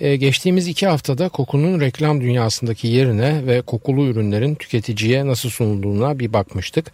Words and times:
Ee, 0.00 0.16
geçtiğimiz 0.16 0.68
iki 0.68 0.86
haftada 0.86 1.28
kokunun 1.28 1.80
reklam 1.80 2.20
dünyasındaki 2.20 2.88
yerine 2.88 3.46
ve 3.46 3.62
kokulu 3.62 4.06
ürünlerin 4.06 4.54
tüketiciye 4.54 5.26
nasıl 5.26 5.50
sunulduğuna 5.50 6.18
bir 6.18 6.32
bakmıştık. 6.32 6.92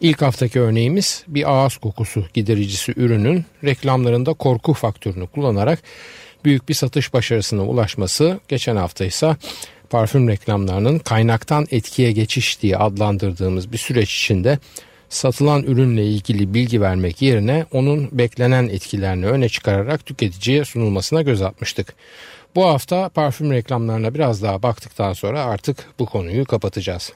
İlk 0.00 0.22
haftaki 0.22 0.60
örneğimiz 0.60 1.24
bir 1.28 1.52
ağız 1.52 1.76
kokusu 1.76 2.24
gidericisi 2.34 2.92
ürünün 2.96 3.44
reklamlarında 3.64 4.34
korku 4.34 4.72
faktörünü 4.72 5.26
kullanarak 5.26 5.82
büyük 6.44 6.68
bir 6.68 6.74
satış 6.74 7.12
başarısına 7.12 7.64
ulaşması. 7.64 8.40
Geçen 8.48 8.76
hafta 8.76 9.04
ise 9.04 9.36
parfüm 9.90 10.28
reklamlarının 10.28 10.98
kaynaktan 10.98 11.66
etkiye 11.70 12.12
geçiş 12.12 12.62
diye 12.62 12.76
adlandırdığımız 12.76 13.72
bir 13.72 13.78
süreç 13.78 14.16
içinde 14.16 14.58
satılan 15.08 15.62
ürünle 15.62 16.06
ilgili 16.06 16.54
bilgi 16.54 16.80
vermek 16.80 17.22
yerine 17.22 17.66
onun 17.72 18.08
beklenen 18.12 18.68
etkilerini 18.68 19.26
öne 19.26 19.48
çıkararak 19.48 20.06
tüketiciye 20.06 20.64
sunulmasına 20.64 21.22
göz 21.22 21.42
atmıştık. 21.42 21.94
Bu 22.56 22.64
hafta 22.64 23.08
parfüm 23.08 23.52
reklamlarına 23.52 24.14
biraz 24.14 24.42
daha 24.42 24.62
baktıktan 24.62 25.12
sonra 25.12 25.44
artık 25.44 25.86
bu 25.98 26.06
konuyu 26.06 26.44
kapatacağız. 26.44 27.12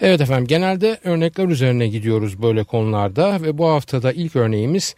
Evet 0.00 0.20
efendim 0.20 0.46
genelde 0.46 0.98
örnekler 1.04 1.48
üzerine 1.48 1.88
gidiyoruz 1.88 2.42
böyle 2.42 2.64
konularda 2.64 3.42
ve 3.42 3.58
bu 3.58 3.68
haftada 3.68 4.12
ilk 4.12 4.36
örneğimiz 4.36 4.94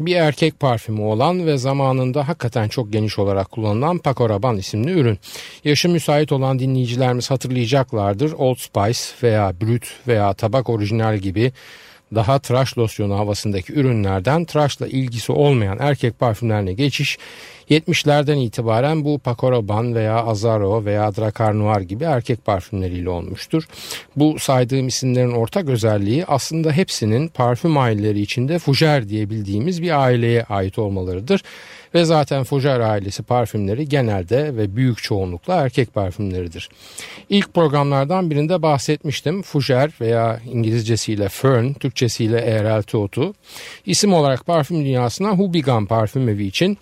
bir 0.00 0.16
erkek 0.16 0.60
parfümü 0.60 1.00
olan 1.00 1.46
ve 1.46 1.58
zamanında 1.58 2.28
hakikaten 2.28 2.68
çok 2.68 2.92
geniş 2.92 3.18
olarak 3.18 3.50
kullanılan 3.50 3.98
Paco 3.98 4.28
Rabanne 4.28 4.58
isimli 4.58 4.90
ürün. 4.90 5.18
Yaşı 5.64 5.88
müsait 5.88 6.32
olan 6.32 6.58
dinleyicilerimiz 6.58 7.30
hatırlayacaklardır. 7.30 8.32
Old 8.32 8.56
Spice 8.56 9.00
veya 9.22 9.60
Brut 9.60 9.86
veya 10.06 10.34
Tabak 10.34 10.68
Orijinal 10.68 11.18
gibi 11.18 11.52
daha 12.14 12.38
tıraş 12.38 12.78
losyonu 12.78 13.18
havasındaki 13.18 13.72
ürünlerden 13.72 14.44
tıraşla 14.44 14.86
ilgisi 14.86 15.32
olmayan 15.32 15.78
erkek 15.80 16.18
parfümlerine 16.18 16.72
geçiş 16.72 17.18
70'lerden 17.70 18.36
itibaren 18.36 19.04
bu 19.04 19.18
Paco 19.18 19.52
Rabanne 19.52 19.94
veya 19.94 20.24
Azaro 20.24 20.84
veya 20.84 21.16
Dracar 21.16 21.58
Noir 21.58 21.80
gibi 21.80 22.04
erkek 22.04 22.44
parfümleriyle 22.44 23.10
olmuştur. 23.10 23.64
Bu 24.16 24.38
saydığım 24.38 24.88
isimlerin 24.88 25.32
ortak 25.32 25.68
özelliği 25.68 26.26
aslında 26.26 26.72
hepsinin 26.72 27.28
parfüm 27.28 27.78
aileleri 27.78 28.20
içinde 28.20 28.54
Fougère 28.54 29.08
diye 29.08 29.30
bildiğimiz 29.30 29.82
bir 29.82 30.02
aileye 30.02 30.44
ait 30.44 30.78
olmalarıdır. 30.78 31.42
Ve 31.94 32.04
zaten 32.04 32.42
Fougère 32.42 32.84
ailesi 32.84 33.22
parfümleri 33.22 33.88
genelde 33.88 34.56
ve 34.56 34.76
büyük 34.76 35.02
çoğunlukla 35.02 35.54
erkek 35.54 35.94
parfümleridir. 35.94 36.68
İlk 37.28 37.54
programlardan 37.54 38.30
birinde 38.30 38.62
bahsetmiştim. 38.62 39.40
Fougère 39.40 39.90
veya 40.00 40.40
İngilizcesiyle 40.52 41.28
Fern, 41.28 41.72
Türkçesiyle 41.72 42.38
eğrelti 42.40 42.96
otu. 42.96 43.34
İsim 43.86 44.12
olarak 44.12 44.46
parfüm 44.46 44.84
dünyasına 44.84 45.30
Hubigan 45.30 45.86
parfümevi 45.86 46.46
için 46.46 46.78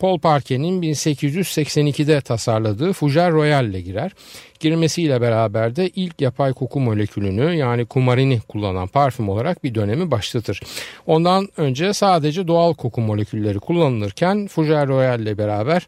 Paul 0.00 0.18
Parker'in 0.18 0.82
1882'de 0.82 2.20
tasarladığı 2.20 2.90
Fougère 2.90 3.32
Royal 3.32 3.66
ile 3.66 3.80
girer. 3.80 4.12
Girmesiyle 4.60 5.20
beraber 5.20 5.76
de 5.76 5.88
ilk 5.88 6.20
yapay 6.20 6.52
koku 6.52 6.80
molekülünü 6.80 7.54
yani 7.54 7.86
kumarini 7.86 8.40
kullanan 8.40 8.88
parfüm 8.88 9.28
olarak 9.28 9.64
bir 9.64 9.74
dönemi 9.74 10.10
başlatır. 10.10 10.60
Ondan 11.06 11.48
önce 11.56 11.92
sadece 11.92 12.48
doğal 12.48 12.74
koku 12.74 13.00
molekülleri 13.00 13.58
kullanılırken 13.58 14.46
Fougère 14.46 14.88
Royal 14.88 15.20
ile 15.20 15.38
beraber 15.38 15.86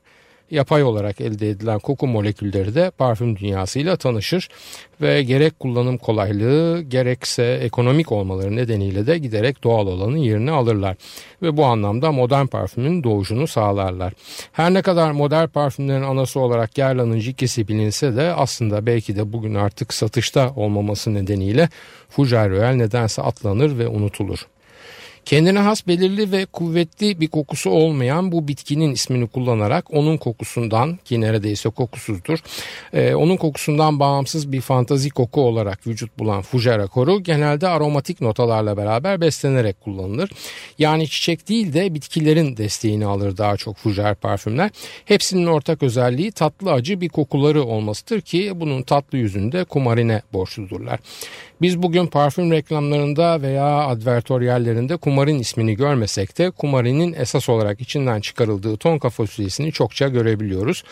yapay 0.52 0.82
olarak 0.82 1.20
elde 1.20 1.50
edilen 1.50 1.78
koku 1.78 2.06
molekülleri 2.06 2.74
de 2.74 2.90
parfüm 2.90 3.36
dünyasıyla 3.36 3.96
tanışır 3.96 4.48
ve 5.00 5.22
gerek 5.22 5.60
kullanım 5.60 5.98
kolaylığı 5.98 6.82
gerekse 6.82 7.58
ekonomik 7.62 8.12
olmaları 8.12 8.56
nedeniyle 8.56 9.06
de 9.06 9.18
giderek 9.18 9.64
doğal 9.64 9.86
olanın 9.86 10.16
yerini 10.16 10.50
alırlar 10.50 10.96
ve 11.42 11.56
bu 11.56 11.64
anlamda 11.64 12.12
modern 12.12 12.46
parfümün 12.46 13.04
doğuşunu 13.04 13.46
sağlarlar. 13.46 14.12
Her 14.52 14.74
ne 14.74 14.82
kadar 14.82 15.10
modern 15.10 15.48
parfümlerin 15.48 16.02
anası 16.02 16.40
olarak 16.40 16.74
Guerlain'ın 16.74 17.20
ikisi 17.20 17.68
bilinse 17.68 18.16
de 18.16 18.32
aslında 18.32 18.86
belki 18.86 19.16
de 19.16 19.32
bugün 19.32 19.54
artık 19.54 19.94
satışta 19.94 20.52
olmaması 20.56 21.14
nedeniyle 21.14 21.68
Fougère 22.16 22.50
Royal 22.50 22.74
nedense 22.74 23.22
atlanır 23.22 23.78
ve 23.78 23.88
unutulur. 23.88 24.46
Kendine 25.24 25.58
has 25.58 25.86
belirli 25.86 26.32
ve 26.32 26.46
kuvvetli 26.46 27.20
bir 27.20 27.28
kokusu 27.28 27.70
olmayan 27.70 28.32
bu 28.32 28.48
bitkinin 28.48 28.92
ismini 28.92 29.26
kullanarak 29.28 29.94
onun 29.94 30.16
kokusundan 30.16 30.98
ki 31.04 31.20
neredeyse 31.20 31.68
kokusuzdur. 31.68 32.38
E, 32.92 33.14
onun 33.14 33.36
kokusundan 33.36 34.00
bağımsız 34.00 34.52
bir 34.52 34.60
fantazi 34.60 35.10
koku 35.10 35.40
olarak 35.40 35.86
vücut 35.86 36.18
bulan 36.18 36.42
Fougère 36.42 36.88
koru 36.88 37.22
genelde 37.22 37.68
aromatik 37.68 38.20
notalarla 38.20 38.76
beraber 38.76 39.20
beslenerek 39.20 39.80
kullanılır. 39.80 40.30
Yani 40.78 41.08
çiçek 41.08 41.48
değil 41.48 41.72
de 41.72 41.94
bitkilerin 41.94 42.56
desteğini 42.56 43.06
alır 43.06 43.36
daha 43.36 43.56
çok 43.56 43.76
Fougère 43.76 44.14
parfümler. 44.14 44.70
Hepsinin 45.04 45.46
ortak 45.46 45.82
özelliği 45.82 46.32
tatlı 46.32 46.72
acı 46.72 47.00
bir 47.00 47.08
kokuları 47.08 47.64
olmasıdır 47.64 48.20
ki 48.20 48.52
bunun 48.54 48.82
tatlı 48.82 49.18
yüzünde 49.18 49.64
kumarine 49.64 50.22
borçludurlar. 50.32 51.00
Biz 51.62 51.82
bugün 51.82 52.06
parfüm 52.06 52.52
reklamlarında 52.52 53.42
veya 53.42 53.66
advertoryallerinde 53.66 54.96
kumarin 54.96 55.38
ismini 55.38 55.76
görmesek 55.76 56.38
de 56.38 56.50
kumarinin 56.50 57.12
esas 57.12 57.48
olarak 57.48 57.80
içinden 57.80 58.20
çıkarıldığı 58.20 58.76
tonka 58.76 59.10
fasulyesini 59.10 59.72
çokça 59.72 60.08
görebiliyoruz. 60.08 60.84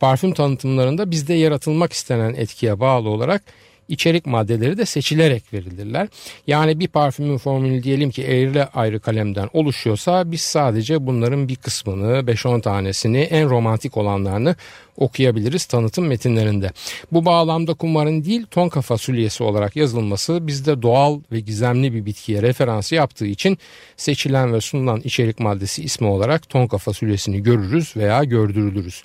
Parfüm 0.00 0.34
tanıtımlarında 0.34 1.10
bizde 1.10 1.34
yaratılmak 1.34 1.92
istenen 1.92 2.34
etkiye 2.34 2.80
bağlı 2.80 3.08
olarak 3.08 3.42
içerik 3.88 4.26
maddeleri 4.26 4.78
de 4.78 4.86
seçilerek 4.86 5.52
verilirler. 5.52 6.08
Yani 6.46 6.80
bir 6.80 6.88
parfümün 6.88 7.38
formülü 7.38 7.82
diyelim 7.82 8.10
ki 8.10 8.22
eğri 8.22 8.64
ayrı 8.64 9.00
kalemden 9.00 9.48
oluşuyorsa 9.52 10.32
biz 10.32 10.40
sadece 10.40 11.06
bunların 11.06 11.48
bir 11.48 11.56
kısmını 11.56 12.18
5-10 12.18 12.60
tanesini 12.60 13.18
en 13.18 13.50
romantik 13.50 13.96
olanlarını 13.96 14.56
okuyabiliriz 14.96 15.64
tanıtım 15.64 16.06
metinlerinde. 16.06 16.70
Bu 17.12 17.24
bağlamda 17.24 17.74
kumarın 17.74 18.24
değil 18.24 18.46
tonka 18.50 18.82
fasulyesi 18.82 19.42
olarak 19.42 19.76
yazılması 19.76 20.46
bizde 20.46 20.82
doğal 20.82 21.20
ve 21.32 21.40
gizemli 21.40 21.94
bir 21.94 22.06
bitkiye 22.06 22.42
referans 22.42 22.92
yaptığı 22.92 23.26
için 23.26 23.58
seçilen 23.96 24.52
ve 24.52 24.60
sunulan 24.60 25.00
içerik 25.04 25.40
maddesi 25.40 25.82
ismi 25.82 26.06
olarak 26.06 26.48
tonka 26.48 26.78
fasulyesini 26.78 27.42
görürüz 27.42 27.96
veya 27.96 28.24
gördürülürüz. 28.24 29.02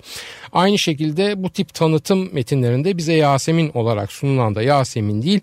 Aynı 0.52 0.78
şekilde 0.78 1.42
bu 1.42 1.50
tip 1.50 1.74
tanıtım 1.74 2.34
metinlerinde 2.34 2.96
bize 2.96 3.12
Yasemin 3.12 3.70
olarak 3.74 4.12
sunulan 4.12 4.54
da 4.54 4.62
Yasemin 4.62 5.22
değil 5.22 5.40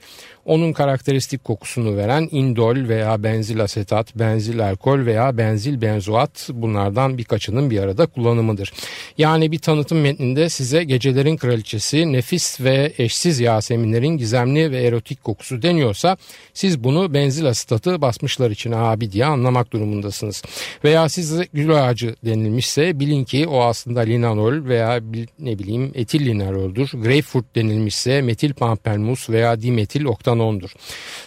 onun 0.47 0.73
karakteristik 0.73 1.43
kokusunu 1.43 1.97
veren 1.97 2.27
indol 2.31 2.89
veya 2.89 3.23
benzil 3.23 3.63
asetat, 3.63 4.15
benzil 4.15 4.69
alkol 4.69 5.05
veya 5.05 5.37
benzil 5.37 5.81
benzoat 5.81 6.49
bunlardan 6.53 7.17
birkaçının 7.17 7.71
bir 7.71 7.79
arada 7.79 8.05
kullanımıdır. 8.05 8.73
Yani 9.17 9.51
bir 9.51 9.59
tanıtım 9.59 10.01
metninde 10.01 10.49
size 10.49 10.83
gecelerin 10.83 11.37
kraliçesi, 11.37 12.13
nefis 12.13 12.61
ve 12.61 12.93
eşsiz 12.97 13.39
Yaseminlerin 13.39 14.17
gizemli 14.17 14.71
ve 14.71 14.83
erotik 14.83 15.23
kokusu 15.23 15.61
deniyorsa 15.61 16.17
siz 16.53 16.83
bunu 16.83 17.13
benzil 17.13 17.45
asetatı 17.45 18.01
basmışlar 18.01 18.51
için 18.51 18.71
abi 18.71 19.11
diye 19.11 19.25
anlamak 19.25 19.73
durumundasınız. 19.73 20.43
Veya 20.83 21.09
size 21.09 21.47
gül 21.53 21.87
ağacı 21.87 22.15
denilmişse 22.25 22.99
bilin 22.99 23.23
ki 23.23 23.47
o 23.47 23.63
aslında 23.63 23.99
linalol 23.99 24.65
veya 24.65 24.99
ne 25.39 25.59
bileyim 25.59 25.91
etil 25.95 26.25
linaloldür. 26.25 26.89
Grapefruit 26.93 27.55
denilmişse 27.55 28.21
metil 28.21 28.53
pampermus 28.53 29.29
veya 29.29 29.61
dimetil 29.61 30.05
oktan 30.05 30.36
kanondur. 30.37 30.73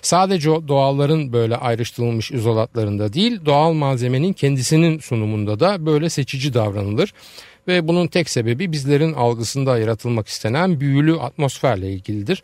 Sadece 0.02 0.50
o 0.50 0.68
doğalların 0.68 1.32
böyle 1.32 1.56
ayrıştırılmış 1.56 2.30
izolatlarında 2.30 3.12
değil 3.12 3.40
doğal 3.44 3.72
malzemenin 3.72 4.32
kendisinin 4.32 4.98
sunumunda 4.98 5.60
da 5.60 5.86
böyle 5.86 6.10
seçici 6.10 6.54
davranılır 6.54 7.14
ve 7.68 7.88
bunun 7.88 8.06
tek 8.06 8.30
sebebi 8.30 8.72
bizlerin 8.72 9.12
algısında 9.12 9.78
yaratılmak 9.78 10.28
istenen 10.28 10.80
büyülü 10.80 11.20
atmosferle 11.20 11.92
ilgilidir. 11.92 12.42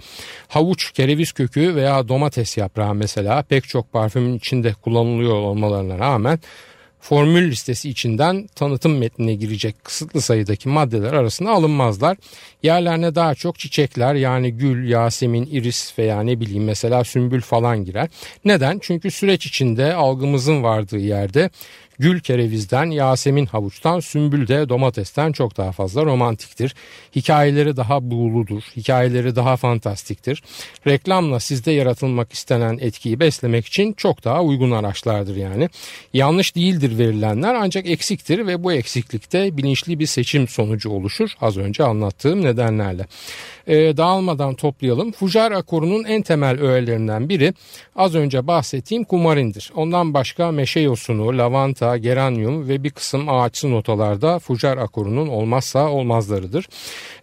Havuç, 0.49 0.93
kereviz 0.93 1.33
kökü 1.33 1.75
veya 1.75 2.09
domates 2.09 2.57
yaprağı 2.57 2.95
mesela 2.95 3.43
pek 3.43 3.69
çok 3.69 3.93
parfümün 3.93 4.37
içinde 4.37 4.73
kullanılıyor 4.73 5.35
olmalarına 5.35 5.99
rağmen 5.99 6.39
formül 7.09 7.51
listesi 7.51 7.91
içinden 7.91 8.49
tanıtım 8.55 8.99
metnine 8.99 9.35
girecek 9.35 9.85
kısıtlı 9.85 10.21
sayıdaki 10.21 10.69
maddeler 10.69 11.13
arasında 11.13 11.51
alınmazlar. 11.51 12.17
Yerlerine 12.63 13.15
daha 13.15 13.35
çok 13.35 13.59
çiçekler 13.59 14.15
yani 14.15 14.53
gül, 14.53 14.89
yasemin, 14.89 15.49
iris 15.53 15.99
veya 15.99 16.21
ne 16.21 16.41
bileyim 16.41 16.65
mesela 16.65 17.05
sümbül 17.05 17.41
falan 17.41 17.85
girer. 17.85 18.09
Neden? 18.45 18.79
Çünkü 18.83 19.11
süreç 19.11 19.47
içinde 19.47 19.95
algımızın 19.95 20.63
vardığı 20.63 20.99
yerde 20.99 21.51
Gül 21.99 22.21
kerevizden, 22.21 22.87
Yasemin 22.87 23.47
havuçtan, 23.47 24.01
sümbül 24.01 24.49
de 24.49 24.69
domatesten 24.69 25.33
çok 25.33 25.57
daha 25.57 25.73
fazla 25.73 26.05
romantiktir. 26.05 26.75
Hikayeleri 27.17 27.77
daha 27.77 28.11
buğuludur, 28.11 28.63
hikayeleri 28.77 29.37
daha 29.37 29.57
fantastiktir. 29.57 30.43
Reklamla 30.87 31.41
sizde 31.41 31.73
yaratılmak 31.73 32.33
istenen 32.33 32.79
etkiyi 32.81 33.21
beslemek 33.21 33.67
için 33.67 33.93
çok 33.93 34.25
daha 34.25 34.43
uygun 34.43 34.71
araçlardır 34.71 35.37
yani. 35.37 35.69
Yanlış 36.13 36.57
değildir 36.57 36.99
verilenler 36.99 37.55
ancak 37.55 37.87
eksiktir 37.87 38.47
ve 38.47 38.65
bu 38.65 38.73
eksiklikte 38.73 39.57
bilinçli 39.57 39.99
bir 39.99 40.07
seçim 40.07 40.49
sonucu 40.49 40.91
oluşur 40.91 41.31
az 41.41 41.57
önce 41.57 41.85
anlattığım 41.85 42.45
nedenlerle. 42.45 43.07
Ee, 43.67 43.97
dağılmadan 43.97 44.55
toplayalım. 44.55 45.13
Fujar 45.13 45.53
akorunun 45.53 46.05
en 46.05 46.23
temel 46.23 46.61
öğelerinden 46.61 47.29
biri 47.29 47.55
az 47.97 48.15
önce 48.15 48.47
bahsettiğim 48.47 49.05
kumarindir. 49.05 49.73
Ondan 49.77 50.15
başka 50.15 50.53
meşe 50.53 50.81
yosunu, 50.81 51.39
lavanta, 51.39 51.86
geranyum 51.97 52.69
ve 52.69 52.85
bir 52.85 52.91
kısım 52.91 53.29
ağaçsı 53.29 53.71
notalarda 53.71 54.39
fujar 54.39 54.79
akorunun 54.79 55.29
olmazsa 55.29 55.89
olmazlarıdır. 55.89 56.69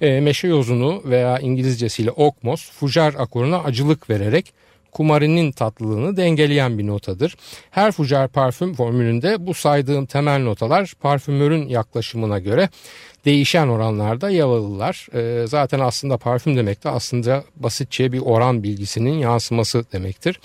Ee, 0.01 0.19
meşe 0.19 0.47
yosunu 0.47 1.01
veya 1.05 1.39
İngilizcesiyle 1.39 2.11
okmos 2.11 2.71
fujar 2.71 3.13
akoruna 3.17 3.59
acılık 3.63 4.09
vererek 4.09 4.53
kumarinin 4.93 5.51
tatlılığını 5.51 6.17
dengeleyen 6.17 6.77
bir 6.77 6.87
notadır. 6.87 7.35
Her 7.71 7.91
fujar 7.91 8.27
parfüm 8.27 8.73
formülünde 8.73 9.47
bu 9.47 9.53
saydığım 9.53 10.05
temel 10.05 10.43
notalar 10.43 10.93
parfümörün 11.01 11.67
yaklaşımına 11.67 12.39
göre 12.39 12.69
değişen 13.25 13.67
oranlarda 13.67 14.29
yer 14.29 14.43
alırlar. 14.43 15.07
E, 15.13 15.47
zaten 15.47 15.79
aslında 15.79 16.17
parfüm 16.17 16.57
demek 16.57 16.83
de 16.83 16.89
aslında 16.89 17.43
basitçe 17.55 18.11
bir 18.11 18.19
oran 18.19 18.63
bilgisinin 18.63 19.13
yansıması 19.13 19.85
demektir. 19.91 20.39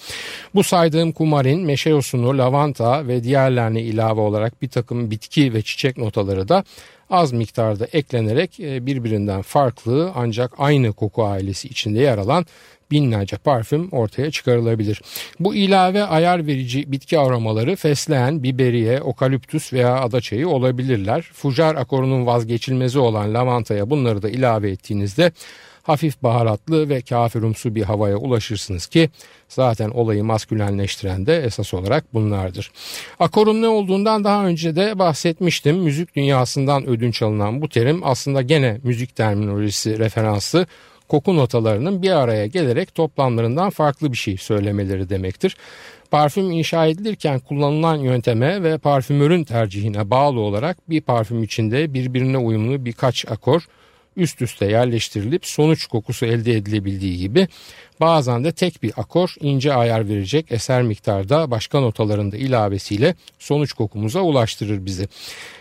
Bu 0.55 0.65
saydığım 0.65 1.13
kumarin, 1.13 1.61
meşe 1.61 1.91
yosunu, 1.91 2.39
lavanta 2.39 3.09
ve 3.09 3.25
diğerlerine 3.25 3.83
ilave 3.83 4.21
olarak 4.21 4.63
bir 4.63 4.69
takım 4.69 5.11
bitki 5.11 5.55
ve 5.55 5.63
çiçek 5.63 5.97
notaları 5.99 6.49
da 6.49 6.65
az 7.11 7.33
miktarda 7.33 7.87
eklenerek 7.93 8.61
e, 8.61 8.87
birbirinden 8.87 9.43
farklı 9.43 10.13
ancak 10.15 10.53
aynı 10.59 10.93
koku 10.93 11.25
ailesi 11.25 11.69
içinde 11.69 12.01
yer 12.01 12.19
alan 12.19 12.47
binlerce 12.91 13.37
parfüm 13.37 13.89
ortaya 13.93 14.31
çıkarılabilir. 14.31 15.03
Bu 15.41 15.55
ilave 15.55 16.03
ayar 16.03 16.47
verici 16.47 16.93
bitki 16.93 17.19
aromaları 17.19 17.77
fesleğen, 17.77 18.43
biberiye, 18.43 19.03
okaliptüs 19.03 19.73
veya 19.73 20.01
adaçayı 20.01 20.49
olabilirler. 20.49 21.31
Fujar 21.33 21.75
akorunun 21.75 22.27
vazgeçilmezi 22.27 22.99
olan 22.99 23.35
lavantaya 23.35 23.91
bunları 23.91 24.23
da 24.23 24.31
ilave 24.31 24.71
ettiğinizde 24.71 25.33
hafif 25.89 26.23
baharatlı 26.23 26.89
ve 26.89 27.01
kafirumsu 27.01 27.75
bir 27.75 27.83
havaya 27.83 28.17
ulaşırsınız 28.17 28.87
ki 28.87 29.11
zaten 29.49 29.91
olayı 29.91 30.25
maskülenleştiren 30.25 31.27
de 31.27 31.43
esas 31.43 31.75
olarak 31.75 32.15
bunlardır. 32.15 32.71
Akorun 33.19 33.63
ne 33.63 33.69
olduğundan 33.69 34.25
daha 34.25 34.47
önce 34.47 34.77
de 34.77 34.99
bahsetmiştim. 34.99 35.77
Müzik 35.77 36.17
dünyasından 36.17 36.87
ödünç 36.87 37.23
alınan 37.23 37.63
bu 37.63 37.69
terim 37.69 38.01
aslında 38.05 38.43
gene 38.43 38.79
müzik 38.83 39.17
terminolojisi 39.17 39.99
referansı 39.99 40.67
koku 41.09 41.37
notalarının 41.37 42.03
bir 42.03 42.11
araya 42.11 42.47
gelerek 42.47 42.95
toplamlarından 42.95 43.71
farklı 43.71 44.13
bir 44.13 44.17
şey 44.17 44.37
söylemeleri 44.37 45.09
demektir. 45.09 45.57
Parfüm 46.11 46.51
inşa 46.51 46.87
edilirken 46.87 47.39
kullanılan 47.39 47.97
yönteme 47.97 48.63
ve 48.63 48.79
parfümörün 48.79 49.45
tercihine 49.45 50.11
bağlı 50.11 50.41
olarak 50.41 50.91
bir 50.91 51.01
parfüm 51.01 51.43
içinde 51.43 51.95
birbirine 51.95 52.39
uyumlu 52.39 52.85
birkaç 52.85 53.31
akor 53.31 53.69
üst 54.19 54.43
üste 54.43 54.67
yerleştirilip 54.67 55.47
sonuç 55.47 55.87
kokusu 55.87 56.27
elde 56.27 56.53
edilebildiği 56.53 57.19
gibi 57.19 57.49
bazen 58.01 58.45
de 58.45 58.53
tek 58.53 58.83
bir 58.83 58.93
akor 58.97 59.35
ince 59.41 59.75
ayar 59.75 60.09
verecek 60.09 60.53
eser 60.53 60.83
miktarda 60.83 61.51
başka 61.51 61.81
notalarında 61.81 62.37
ilavesiyle 62.37 63.15
sonuç 63.39 63.73
kokumuza 63.73 64.21
ulaştırır 64.21 64.87
bizi. 64.87 65.09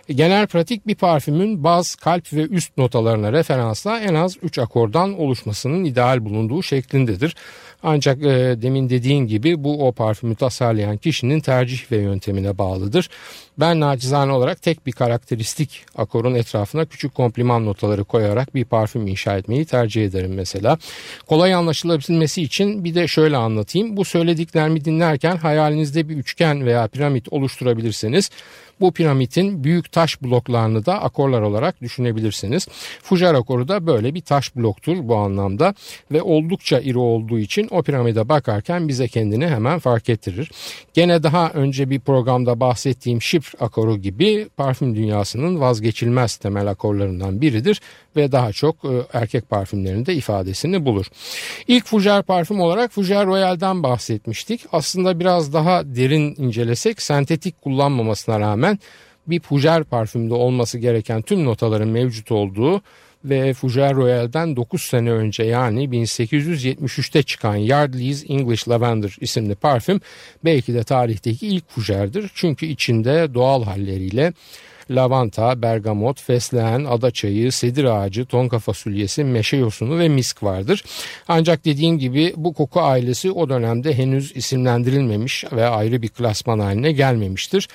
Genel 0.09 0.47
pratik 0.47 0.87
bir 0.87 0.95
parfümün 0.95 1.63
baz, 1.63 1.95
kalp 1.95 2.33
ve 2.33 2.41
üst 2.41 2.77
notalarına 2.77 3.33
referansla 3.33 3.99
en 3.99 4.13
az 4.13 4.37
3 4.41 4.59
akordan 4.59 5.19
oluşmasının 5.19 5.83
ideal 5.83 6.25
bulunduğu 6.25 6.63
şeklindedir. 6.63 7.35
Ancak 7.83 8.23
e, 8.23 8.55
demin 8.61 8.89
dediğin 8.89 9.27
gibi 9.27 9.63
bu 9.63 9.87
o 9.87 9.91
parfümü 9.91 10.35
tasarlayan 10.35 10.97
kişinin 10.97 11.39
tercih 11.39 11.91
ve 11.91 11.97
yöntemine 11.97 12.57
bağlıdır. 12.57 13.09
Ben 13.59 13.79
nacizane 13.79 14.31
olarak 14.31 14.61
tek 14.61 14.85
bir 14.85 14.91
karakteristik 14.91 15.85
akorun 15.95 16.35
etrafına 16.35 16.85
küçük 16.85 17.15
kompliman 17.15 17.65
notaları 17.65 18.03
koyarak 18.03 18.55
bir 18.55 18.65
parfüm 18.65 19.07
inşa 19.07 19.37
etmeyi 19.37 19.65
tercih 19.65 20.05
ederim 20.05 20.33
mesela. 20.33 20.77
Kolay 21.27 21.53
anlaşılabilmesi 21.53 22.41
için 22.41 22.83
bir 22.83 22.95
de 22.95 23.07
şöyle 23.07 23.37
anlatayım. 23.37 23.97
Bu 23.97 24.05
söylediklerimi 24.05 24.85
dinlerken 24.85 25.37
hayalinizde 25.37 26.09
bir 26.09 26.15
üçgen 26.15 26.65
veya 26.65 26.87
piramit 26.87 27.33
oluşturabilirseniz 27.33 28.29
bu 28.81 28.91
piramidin 28.91 29.63
büyük 29.63 29.91
taş 29.91 30.21
bloklarını 30.21 30.85
da 30.85 31.01
akorlar 31.01 31.41
olarak 31.41 31.81
düşünebilirsiniz. 31.81 32.67
Fujar 33.03 33.35
akoru 33.35 33.67
da 33.67 33.87
böyle 33.87 34.13
bir 34.13 34.21
taş 34.21 34.55
bloktur 34.55 34.97
bu 35.01 35.15
anlamda 35.15 35.73
ve 36.11 36.21
oldukça 36.21 36.79
iri 36.79 36.97
olduğu 36.97 37.39
için 37.39 37.67
o 37.71 37.83
piramide 37.83 38.29
bakarken 38.29 38.87
bize 38.87 39.07
kendini 39.07 39.47
hemen 39.47 39.79
fark 39.79 40.09
ettirir. 40.09 40.51
Gene 40.93 41.23
daha 41.23 41.49
önce 41.49 41.89
bir 41.89 41.99
programda 41.99 42.59
bahsettiğim 42.59 43.21
şifr 43.21 43.55
akoru 43.59 43.97
gibi 43.97 44.49
parfüm 44.57 44.95
dünyasının 44.95 45.61
vazgeçilmez 45.61 46.35
temel 46.35 46.67
akorlarından 46.67 47.41
biridir 47.41 47.81
ve 48.15 48.31
daha 48.31 48.51
çok 48.51 48.75
e, 48.85 48.89
erkek 49.13 49.49
parfümlerinde 49.49 50.15
ifadesini 50.15 50.85
bulur. 50.85 51.05
İlk 51.67 51.85
Fujar 51.85 52.23
parfüm 52.23 52.59
olarak 52.61 52.91
Fujar 52.91 53.27
Royal'den 53.27 53.83
bahsetmiştik. 53.83 54.61
Aslında 54.71 55.19
biraz 55.19 55.53
daha 55.53 55.95
derin 55.95 56.35
incelesek 56.37 57.01
sentetik 57.01 57.61
kullanmamasına 57.61 58.39
rağmen 58.39 58.66
bir 59.27 59.39
Fujar 59.39 59.83
parfümde 59.83 60.33
olması 60.33 60.77
gereken 60.77 61.21
tüm 61.21 61.45
notaların 61.45 61.89
mevcut 61.89 62.31
olduğu 62.31 62.81
ve 63.25 63.53
Fougère 63.53 63.95
Royal'den 63.95 64.55
9 64.55 64.81
sene 64.81 65.11
önce 65.11 65.43
yani 65.43 65.85
1873'te 65.85 67.23
çıkan 67.23 67.55
Yardley's 67.55 68.25
English 68.29 68.69
Lavender 68.69 69.17
isimli 69.21 69.55
parfüm 69.55 70.01
belki 70.45 70.73
de 70.73 70.83
tarihteki 70.83 71.47
ilk 71.47 71.69
Fougere'dir. 71.69 72.31
Çünkü 72.33 72.65
içinde 72.65 73.33
doğal 73.33 73.63
halleriyle 73.63 74.33
lavanta, 74.91 75.61
bergamot, 75.61 76.21
fesleğen, 76.21 76.85
adaçayı, 76.85 77.51
sedir 77.51 77.83
ağacı, 77.83 78.25
tonka 78.25 78.59
fasulyesi, 78.59 79.23
meşe 79.23 79.57
yosunu 79.57 79.99
ve 79.99 80.09
misk 80.09 80.43
vardır. 80.43 80.83
Ancak 81.27 81.65
dediğim 81.65 81.99
gibi 81.99 82.33
bu 82.37 82.53
koku 82.53 82.81
ailesi 82.81 83.31
o 83.31 83.49
dönemde 83.49 83.97
henüz 83.97 84.35
isimlendirilmemiş 84.35 85.45
ve 85.51 85.67
ayrı 85.67 86.01
bir 86.01 86.09
klasman 86.09 86.59
haline 86.59 86.91
gelmemiştir 86.91 87.67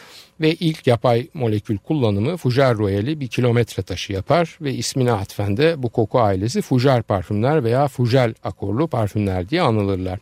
ve 0.42 0.54
ilk 0.54 0.86
yapay 0.86 1.26
molekül 1.34 1.78
kullanımı 1.78 2.36
Fujar 2.36 2.78
Royal'i 2.78 3.20
bir 3.20 3.28
kilometre 3.28 3.82
taşı 3.82 4.12
yapar 4.12 4.58
ve 4.61 4.75
ismine 4.75 5.12
atfen 5.12 5.56
de 5.56 5.82
bu 5.82 5.88
koku 5.88 6.20
ailesi 6.20 6.62
Fujar 6.62 7.02
parfümler 7.02 7.64
veya 7.64 7.88
Fujel 7.88 8.34
akorlu 8.44 8.88
parfümler 8.88 9.49
diye 9.49 9.62
anılırlar. 9.62 10.18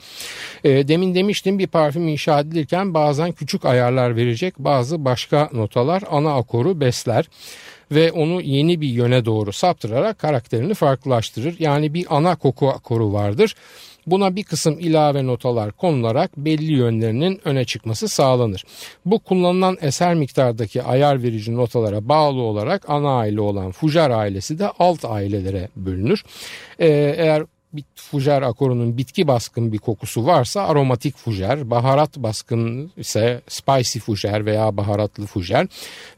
E, 0.64 0.88
demin 0.88 1.14
demiştim 1.14 1.58
bir 1.58 1.66
parfüm 1.66 2.08
inşa 2.08 2.40
edilirken 2.40 2.94
bazen 2.94 3.32
küçük 3.32 3.64
ayarlar 3.64 4.16
verecek 4.16 4.58
bazı 4.58 5.04
başka 5.04 5.50
notalar 5.52 6.02
ana 6.10 6.36
akoru 6.36 6.80
besler 6.80 7.28
ve 7.92 8.12
onu 8.12 8.40
yeni 8.40 8.80
bir 8.80 8.88
yöne 8.88 9.24
doğru 9.24 9.52
saptırarak 9.52 10.18
karakterini 10.18 10.74
farklılaştırır. 10.74 11.56
Yani 11.58 11.94
bir 11.94 12.06
ana 12.10 12.36
koku 12.36 12.68
akoru 12.68 13.12
vardır 13.12 13.54
Buna 14.10 14.36
bir 14.36 14.42
kısım 14.42 14.78
ilave 14.78 15.26
notalar 15.26 15.72
konularak 15.72 16.36
belli 16.36 16.72
yönlerinin 16.72 17.40
öne 17.44 17.64
çıkması 17.64 18.08
sağlanır. 18.08 18.64
Bu 19.06 19.18
kullanılan 19.18 19.78
eser 19.80 20.14
miktardaki 20.14 20.82
ayar 20.82 21.22
verici 21.22 21.56
notalara 21.56 22.08
bağlı 22.08 22.40
olarak 22.40 22.90
ana 22.90 23.10
aile 23.10 23.40
olan 23.40 23.70
Fujar 23.70 24.10
ailesi 24.10 24.58
de 24.58 24.68
alt 24.78 25.04
ailelere 25.04 25.68
bölünür. 25.76 26.24
Ee, 26.78 27.14
eğer 27.18 27.44
bir 27.72 27.84
fujer 27.94 28.42
akorunun 28.42 28.98
bitki 28.98 29.28
baskın 29.28 29.72
bir 29.72 29.78
kokusu 29.78 30.26
varsa 30.26 30.62
aromatik 30.62 31.16
fujer, 31.16 31.70
baharat 31.70 32.16
baskın 32.16 32.92
ise 32.96 33.40
spicy 33.48 33.98
fujer 33.98 34.46
veya 34.46 34.76
baharatlı 34.76 35.26
fujer 35.26 35.66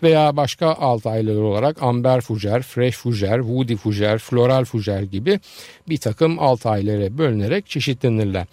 veya 0.02 0.36
başka 0.36 0.74
alt 0.74 1.06
aileler 1.06 1.40
olarak 1.40 1.82
amber 1.82 2.20
fujer, 2.20 2.62
fresh 2.62 2.96
fujer, 2.96 3.38
woody 3.38 3.76
fujer, 3.76 4.18
floral 4.18 4.64
fujer 4.64 5.02
gibi 5.02 5.40
bir 5.88 5.96
takım 5.96 6.38
alt 6.38 6.66
ailelere 6.66 7.18
bölünerek 7.18 7.66
çeşitlenirler. 7.66 8.46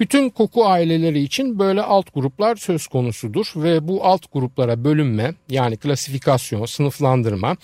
Bütün 0.00 0.30
koku 0.30 0.66
aileleri 0.66 1.20
için 1.20 1.58
böyle 1.58 1.82
alt 1.82 2.14
gruplar 2.14 2.56
söz 2.56 2.86
konusudur 2.86 3.46
ve 3.56 3.88
bu 3.88 4.04
alt 4.04 4.32
gruplara 4.32 4.84
bölünme 4.84 5.34
yani 5.48 5.76
klasifikasyon, 5.76 6.66
sınıflandırma 6.66 7.56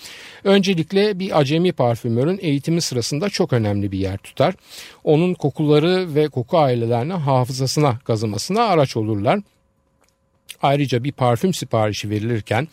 öncelikle 0.45 1.18
bir 1.18 1.38
acemi 1.38 1.73
parfümörün 1.73 2.38
eğitimi 2.42 2.80
sırasında 2.80 3.28
çok 3.28 3.52
önemli 3.52 3.92
bir 3.92 3.99
yer 3.99 4.16
tutar 4.16 4.54
onun 5.04 5.35
kokuları 5.35 6.14
ve 6.14 6.28
koku 6.28 6.58
ailelerine 6.58 7.12
hafızasına 7.12 7.99
kazımasına 7.99 8.62
araç 8.62 8.97
olurlar. 8.97 9.40
Ayrıca 10.62 11.04
bir 11.04 11.12
parfüm 11.12 11.54
siparişi 11.54 12.11
verilirken 12.11 12.68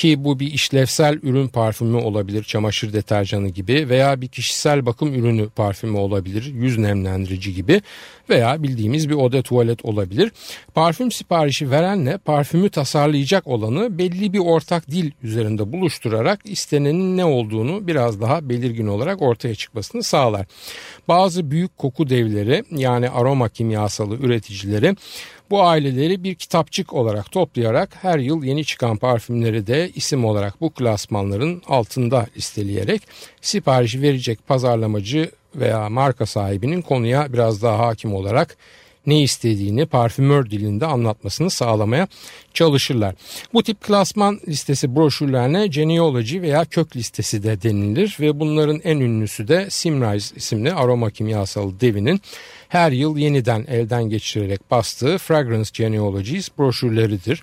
ki 0.00 0.24
bu 0.24 0.40
bir 0.40 0.52
işlevsel 0.52 1.18
ürün 1.22 1.48
parfümü 1.48 1.96
olabilir 1.96 2.42
çamaşır 2.42 2.92
deterjanı 2.92 3.48
gibi 3.48 3.88
veya 3.88 4.20
bir 4.20 4.28
kişisel 4.28 4.86
bakım 4.86 5.14
ürünü 5.14 5.48
parfümü 5.48 5.98
olabilir 5.98 6.54
yüz 6.54 6.78
nemlendirici 6.78 7.54
gibi 7.54 7.82
veya 8.30 8.62
bildiğimiz 8.62 9.08
bir 9.08 9.14
oda 9.14 9.42
tuvalet 9.42 9.84
olabilir. 9.84 10.32
Parfüm 10.74 11.12
siparişi 11.12 11.70
verenle 11.70 12.18
parfümü 12.18 12.70
tasarlayacak 12.70 13.46
olanı 13.46 13.98
belli 13.98 14.32
bir 14.32 14.38
ortak 14.38 14.90
dil 14.90 15.10
üzerinde 15.22 15.72
buluşturarak 15.72 16.40
istenenin 16.44 17.16
ne 17.16 17.24
olduğunu 17.24 17.86
biraz 17.86 18.20
daha 18.20 18.48
belirgin 18.48 18.86
olarak 18.86 19.22
ortaya 19.22 19.54
çıkmasını 19.54 20.02
sağlar. 20.02 20.46
Bazı 21.08 21.50
büyük 21.50 21.78
koku 21.78 22.10
devleri 22.10 22.64
yani 22.70 23.10
aroma 23.10 23.48
kimyasalı 23.48 24.16
üreticileri 24.16 24.96
bu 25.50 25.62
aileleri 25.62 26.24
bir 26.24 26.34
kitapçık 26.34 26.92
olarak 26.92 27.32
toplayarak 27.32 28.04
her 28.04 28.18
yıl 28.18 28.44
yeni 28.44 28.64
çıkan 28.64 28.96
parfümleri 28.96 29.66
de 29.66 29.90
isim 29.94 30.24
olarak 30.24 30.60
bu 30.60 30.70
klasmanların 30.70 31.62
altında 31.66 32.26
listeleyerek 32.36 33.02
siparişi 33.40 34.02
verecek 34.02 34.46
pazarlamacı 34.46 35.30
veya 35.54 35.88
marka 35.88 36.26
sahibinin 36.26 36.82
konuya 36.82 37.32
biraz 37.32 37.62
daha 37.62 37.78
hakim 37.86 38.14
olarak 38.14 38.56
ne 39.06 39.22
istediğini 39.22 39.86
parfümör 39.86 40.50
dilinde 40.50 40.86
anlatmasını 40.86 41.50
sağlamaya 41.50 42.08
çalışırlar. 42.54 43.14
Bu 43.52 43.62
tip 43.62 43.80
klasman 43.80 44.40
listesi 44.48 44.96
broşürlerine 44.96 45.66
genealogy 45.66 46.40
veya 46.40 46.64
kök 46.64 46.96
listesi 46.96 47.42
de 47.42 47.62
denilir 47.62 48.16
ve 48.20 48.40
bunların 48.40 48.80
en 48.84 49.00
ünlüsü 49.00 49.48
de 49.48 49.70
Simrise 49.70 50.36
isimli 50.36 50.72
aroma 50.72 51.10
kimyasal 51.10 51.72
devinin 51.80 52.20
her 52.68 52.92
yıl 52.92 53.16
yeniden 53.16 53.64
elden 53.68 54.02
geçirerek 54.04 54.70
bastığı 54.70 55.18
Fragrance 55.18 55.70
Genealogies 55.74 56.48
broşürleridir. 56.58 57.42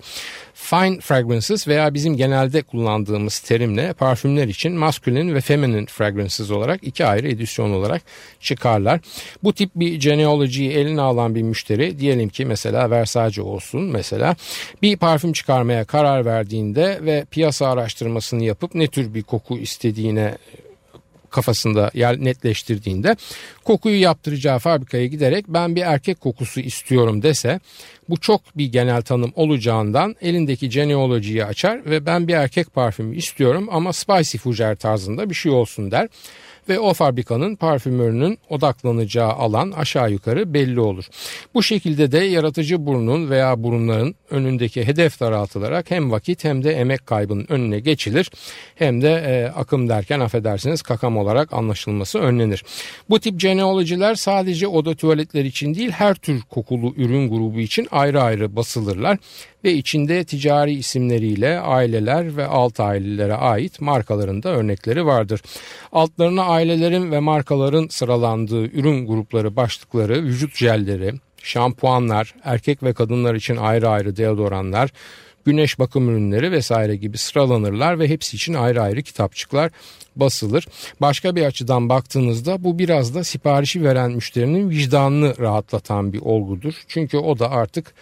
Fine 0.68 1.00
fragrances 1.00 1.68
veya 1.68 1.94
bizim 1.94 2.16
genelde 2.16 2.62
kullandığımız 2.62 3.38
terimle 3.38 3.92
parfümler 3.92 4.48
için 4.48 4.72
masculine 4.72 5.34
ve 5.34 5.40
feminine 5.40 5.86
fragrances 5.86 6.50
olarak 6.50 6.84
iki 6.84 7.06
ayrı 7.06 7.28
edisyon 7.28 7.72
olarak 7.72 8.02
çıkarlar. 8.40 9.00
Bu 9.42 9.52
tip 9.52 9.70
bir 9.74 9.94
genealogy'yi 9.94 10.70
eline 10.70 11.00
alan 11.00 11.34
bir 11.34 11.42
müşteri 11.42 11.98
diyelim 11.98 12.28
ki 12.28 12.44
mesela 12.44 12.90
Versace 12.90 13.42
olsun 13.42 13.80
mesela 13.80 14.36
bir 14.82 14.96
parfüm 14.96 15.32
çıkarmaya 15.32 15.84
karar 15.84 16.24
verdiğinde 16.24 16.98
ve 17.02 17.24
piyasa 17.30 17.68
araştırmasını 17.68 18.44
yapıp 18.44 18.74
ne 18.74 18.86
tür 18.86 19.14
bir 19.14 19.22
koku 19.22 19.58
istediğine 19.58 20.38
kafasında 21.30 21.90
yer 21.94 22.24
netleştirdiğinde 22.24 23.16
kokuyu 23.64 24.00
yaptıracağı 24.00 24.58
fabrikaya 24.58 25.06
giderek 25.06 25.44
ben 25.48 25.76
bir 25.76 25.82
erkek 25.82 26.20
kokusu 26.20 26.60
istiyorum 26.60 27.22
dese 27.22 27.60
bu 28.08 28.16
çok 28.20 28.40
bir 28.56 28.66
genel 28.72 29.02
tanım 29.02 29.32
olacağından 29.34 30.16
elindeki 30.20 30.68
genealojiyi 30.68 31.44
açar 31.44 31.84
ve 31.84 32.06
ben 32.06 32.28
bir 32.28 32.34
erkek 32.34 32.74
parfümü 32.74 33.16
istiyorum 33.16 33.68
ama 33.70 33.92
spicy 33.92 34.36
fougere 34.38 34.76
tarzında 34.76 35.30
bir 35.30 35.34
şey 35.34 35.52
olsun 35.52 35.90
der 35.90 36.08
ve 36.68 36.78
o 36.78 36.94
fabrikanın 36.94 37.56
parfümörünün 37.56 38.38
odaklanacağı 38.48 39.32
alan 39.32 39.70
aşağı 39.70 40.10
yukarı 40.10 40.54
belli 40.54 40.80
olur. 40.80 41.04
Bu 41.54 41.62
şekilde 41.62 42.12
de 42.12 42.18
yaratıcı 42.18 42.86
burnun 42.86 43.30
veya 43.30 43.62
burunların 43.62 44.14
önündeki 44.30 44.86
hedef 44.86 45.20
daraltılarak 45.20 45.90
hem 45.90 46.10
vakit 46.10 46.44
hem 46.44 46.64
de 46.64 46.72
emek 46.72 47.06
kaybının 47.06 47.46
önüne 47.48 47.80
geçilir 47.80 48.30
hem 48.74 49.02
de 49.02 49.10
e, 49.10 49.58
akım 49.58 49.88
derken 49.88 50.20
affedersiniz 50.20 50.82
kakam 50.82 51.16
olarak 51.16 51.52
anlaşılması 51.52 52.18
önlenir. 52.18 52.64
Bu 53.10 53.20
tip 53.20 53.40
genealojiler 53.40 54.14
sadece 54.14 54.66
oda 54.66 54.94
tuvaletler 54.94 55.44
için 55.44 55.74
değil 55.74 55.90
her 55.90 56.14
tür 56.14 56.40
kokulu 56.42 56.94
ürün 56.96 57.28
grubu 57.28 57.60
için 57.60 57.88
ayrı 57.90 58.22
ayrı 58.22 58.56
basılırlar 58.56 59.18
ve 59.68 59.74
içinde 59.74 60.24
ticari 60.24 60.72
isimleriyle 60.72 61.60
aileler 61.60 62.36
ve 62.36 62.46
alt 62.46 62.80
ailelere 62.80 63.34
ait 63.34 63.80
markaların 63.80 64.42
da 64.42 64.48
örnekleri 64.48 65.06
vardır. 65.06 65.40
Altlarına 65.92 66.42
ailelerin 66.42 67.12
ve 67.12 67.20
markaların 67.20 67.88
sıralandığı 67.88 68.64
ürün 68.64 69.06
grupları 69.06 69.56
başlıkları 69.56 70.24
vücut 70.24 70.56
jelleri, 70.56 71.12
şampuanlar, 71.42 72.34
erkek 72.44 72.82
ve 72.82 72.92
kadınlar 72.92 73.34
için 73.34 73.56
ayrı 73.56 73.88
ayrı 73.88 74.16
deodoranlar, 74.16 74.90
güneş 75.44 75.78
bakım 75.78 76.08
ürünleri 76.08 76.52
vesaire 76.52 76.96
gibi 76.96 77.18
sıralanırlar 77.18 77.98
ve 77.98 78.08
hepsi 78.08 78.36
için 78.36 78.54
ayrı 78.54 78.82
ayrı 78.82 79.02
kitapçıklar 79.02 79.70
basılır. 80.16 80.66
Başka 81.00 81.36
bir 81.36 81.42
açıdan 81.42 81.88
baktığınızda 81.88 82.64
bu 82.64 82.78
biraz 82.78 83.14
da 83.14 83.24
siparişi 83.24 83.84
veren 83.84 84.10
müşterinin 84.10 84.70
vicdanını 84.70 85.38
rahatlatan 85.38 86.12
bir 86.12 86.20
olgudur. 86.20 86.74
Çünkü 86.88 87.16
o 87.16 87.38
da 87.38 87.50
artık 87.50 87.94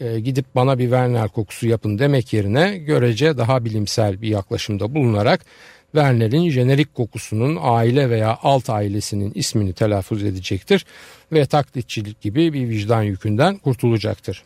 e, 0.00 0.20
gidip 0.20 0.44
bana 0.54 0.78
bir 0.78 0.84
Werner 0.84 1.28
kokusu 1.28 1.68
yapın 1.68 1.98
demek 1.98 2.32
yerine 2.32 2.78
görece 2.78 3.38
daha 3.38 3.64
bilimsel 3.64 4.22
bir 4.22 4.28
yaklaşımda 4.28 4.94
bulunarak 4.94 5.44
Werner'in 5.92 6.50
jenerik 6.50 6.94
kokusunun 6.94 7.58
aile 7.60 8.10
veya 8.10 8.38
alt 8.42 8.70
ailesinin 8.70 9.32
ismini 9.34 9.72
telaffuz 9.72 10.22
edecektir 10.22 10.86
ve 11.32 11.46
taklitçilik 11.46 12.20
gibi 12.20 12.52
bir 12.52 12.68
vicdan 12.68 13.02
yükünden 13.02 13.58
kurtulacaktır. 13.58 14.42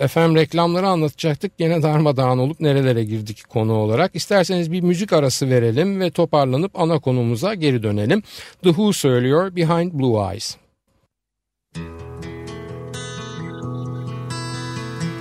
Efendim 0.00 0.36
reklamları 0.36 0.88
anlatacaktık. 0.88 1.58
Gene 1.58 1.82
darmadağın 1.82 2.38
olup 2.38 2.60
nerelere 2.60 3.04
girdik 3.04 3.48
konu 3.48 3.72
olarak. 3.72 4.10
İsterseniz 4.14 4.72
bir 4.72 4.80
müzik 4.80 5.12
arası 5.12 5.50
verelim 5.50 6.00
ve 6.00 6.10
toparlanıp 6.10 6.80
ana 6.80 6.98
konumuza 6.98 7.54
geri 7.54 7.82
dönelim. 7.82 8.22
The 8.62 8.68
Who 8.68 8.92
söylüyor 8.92 9.56
Behind 9.56 9.92
Blue 9.92 10.32
Eyes. 10.32 10.56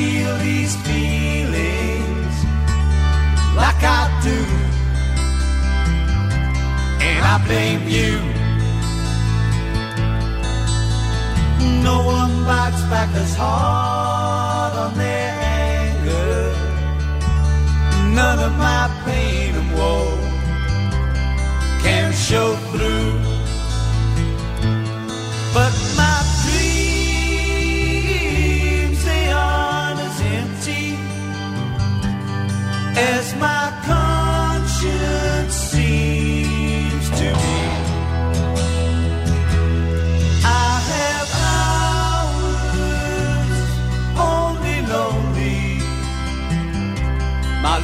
feel 0.00 0.34
these 0.38 0.74
feelings 0.88 2.34
like 3.60 3.80
I 3.98 4.02
do. 4.28 4.40
And 7.08 7.22
I 7.32 7.36
blame 7.48 7.84
you. 7.96 8.14
No 11.88 11.96
one 12.18 12.32
bites 12.48 12.82
back 12.92 13.10
as 13.24 13.32
hard 13.42 14.72
on 14.84 14.92
their 15.02 15.32
anger. 15.66 16.42
None 18.20 18.38
of 18.48 18.52
my 18.68 18.84
pain 19.04 19.50
and 19.60 19.70
woe 19.78 20.16
can 21.84 22.12
show 22.28 22.48
through. 22.70 23.19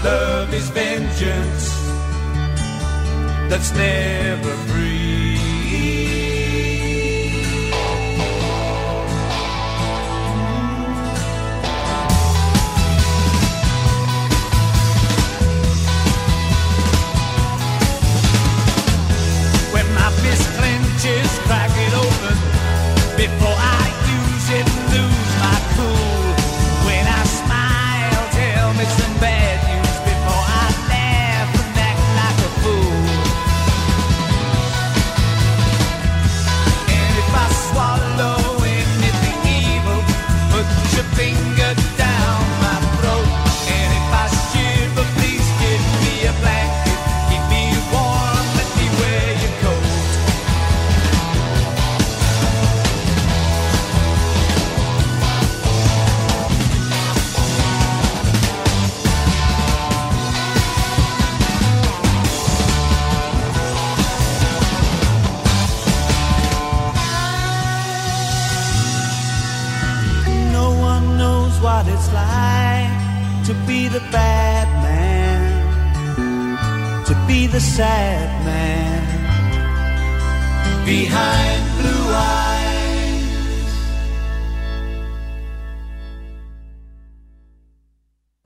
Love 0.06 0.54
is 0.54 0.68
vengeance 0.70 1.66
that's 3.50 3.72
never 3.74 4.52
free. 4.68 4.95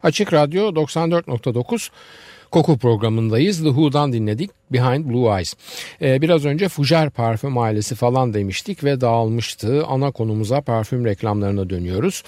Açık 0.03 0.33
Radyo 0.33 0.69
94.9 0.69 1.91
Koku 2.51 2.79
programındayız. 2.79 3.59
The 3.63 3.69
Who'dan 3.69 4.13
dinledik. 4.13 4.60
Behind 4.73 5.11
Blue 5.11 5.37
Eyes. 5.37 5.55
Ee, 6.03 6.23
biraz 6.23 6.45
önce 6.45 6.69
Fujer 6.69 7.11
parfüm 7.11 7.59
ailesi 7.59 7.95
falan 7.95 8.35
demiştik 8.35 8.85
ve 8.85 9.01
dağılmıştı. 9.01 9.85
Ana 9.87 10.11
konumuza 10.11 10.61
parfüm 10.61 11.05
reklamlarına 11.05 11.71
dönüyoruz. 11.71 12.23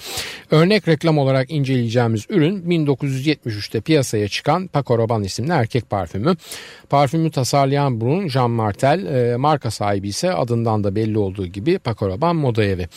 Örnek 0.51 0.87
reklam 0.87 1.17
olarak 1.17 1.51
inceleyeceğimiz 1.51 2.25
ürün 2.29 2.61
1973'te 2.61 3.81
piyasaya 3.81 4.27
çıkan 4.27 4.67
Paco 4.67 4.97
Rabanne 4.97 5.25
isimli 5.25 5.51
erkek 5.51 5.89
parfümü. 5.89 6.35
Parfümü 6.89 7.31
tasarlayan 7.31 8.01
Brun 8.01 8.27
Jean 8.27 8.51
Martel, 8.51 9.05
e, 9.05 9.37
marka 9.37 9.71
sahibi 9.71 10.07
ise 10.07 10.33
adından 10.33 10.83
da 10.83 10.95
belli 10.95 11.17
olduğu 11.17 11.47
gibi 11.47 11.79
Paco 11.79 12.09
Rabanne 12.09 12.41
moda 12.41 12.63
evi. 12.63 12.87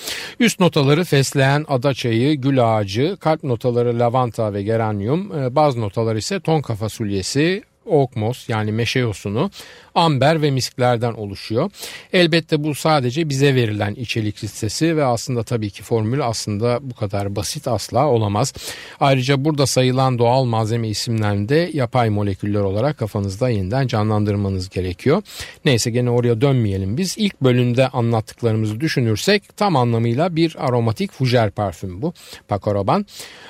Üst 0.41 0.61
notaları 0.61 1.05
fesleğen, 1.05 1.65
ada 1.69 1.95
çayı, 1.95 2.35
gül 2.35 2.77
ağacı, 2.77 3.17
kalp 3.21 3.45
notaları 3.45 3.99
lavanta 3.99 4.55
ve 4.55 4.63
geranyum, 4.63 5.39
e, 5.39 5.57
baz 5.57 5.77
notaları 5.77 6.19
ise 6.19 6.41
tonka 6.41 6.75
fasulyesi, 6.75 7.63
okmos 7.87 8.49
yani 8.49 8.73
meşe 8.73 8.99
yosunu, 8.99 9.51
amber 9.97 10.43
ve 10.43 10.51
misklerden 10.51 11.13
oluşuyor. 11.13 11.71
Elbette 12.13 12.65
bu 12.65 12.75
sadece 12.75 13.29
bize 13.29 13.55
verilen 13.55 13.95
içerik 13.95 14.45
listesi 14.45 14.97
ve 14.97 15.05
aslında 15.05 15.43
tabii 15.43 15.71
ki 15.71 15.83
formül 15.83 16.27
aslında 16.27 16.79
bu 16.83 16.95
kadar 16.95 17.37
basit 17.37 17.69
asla 17.69 18.07
olamaz. 18.07 18.55
Ayrıca 19.01 19.45
burada 19.45 19.67
sayılan 19.67 20.19
doğal 20.19 20.45
malzeme 20.45 20.89
isimlerini 20.89 21.49
de 21.49 21.71
yapay 21.73 22.11
moleküller 22.11 22.61
olarak 22.61 22.99
kafanızda 22.99 23.49
yeniden 23.49 23.87
canlandırmanız 23.87 24.69
gerekiyor. 24.69 25.23
Neyse 25.65 25.91
gene 25.91 26.11
oraya 26.11 26.41
dönmeyelim 26.41 26.97
biz. 26.97 27.15
İlk 27.19 27.41
bölümde 27.43 27.89
anlattıklarımızı 27.89 28.81
düşünürsek 28.81 29.57
tam 29.57 29.77
anlamıyla 29.77 30.37
bir 30.37 30.57
aromatik 30.59 31.13
fujer 31.13 31.51
parfüm 31.51 32.03
bu 32.03 32.13
Paco 32.49 32.75
Rabanne. 32.75 33.05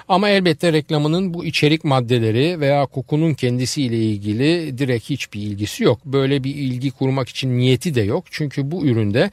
Ama 0.08 0.28
elbette 0.28 0.72
reklamının 0.72 1.34
bu 1.34 1.44
içerik 1.44 1.84
maddeleri 1.84 2.60
veya 2.60 2.86
kokunun 2.86 3.34
kendisiyle 3.34 3.96
ilgili 3.96 4.78
direkt 4.78 5.10
hiçbir 5.10 5.40
ilgisi 5.40 5.84
yok. 5.84 5.98
Böyle 6.04 6.35
bir 6.44 6.54
ilgi 6.54 6.90
kurmak 6.90 7.28
için 7.28 7.58
niyeti 7.58 7.94
de 7.94 8.00
yok. 8.00 8.24
Çünkü 8.30 8.70
bu 8.70 8.86
üründe 8.86 9.30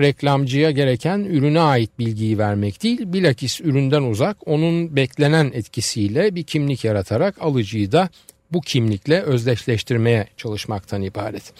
reklamcıya 0.00 0.70
gereken 0.70 1.18
ürüne 1.18 1.60
ait 1.60 1.90
bilgiyi 1.98 2.38
vermek 2.38 2.82
değil, 2.82 3.00
bilakis 3.12 3.60
üründen 3.60 4.02
uzak 4.02 4.48
onun 4.48 4.96
beklenen 4.96 5.50
etkisiyle 5.54 6.34
bir 6.34 6.42
kimlik 6.42 6.84
yaratarak 6.84 7.42
alıcıyı 7.42 7.92
da 7.92 8.08
bu 8.52 8.60
kimlikle 8.60 9.22
özdeşleştirmeye 9.22 10.26
çalışmaktan 10.36 11.02
ibaret. 11.02 11.52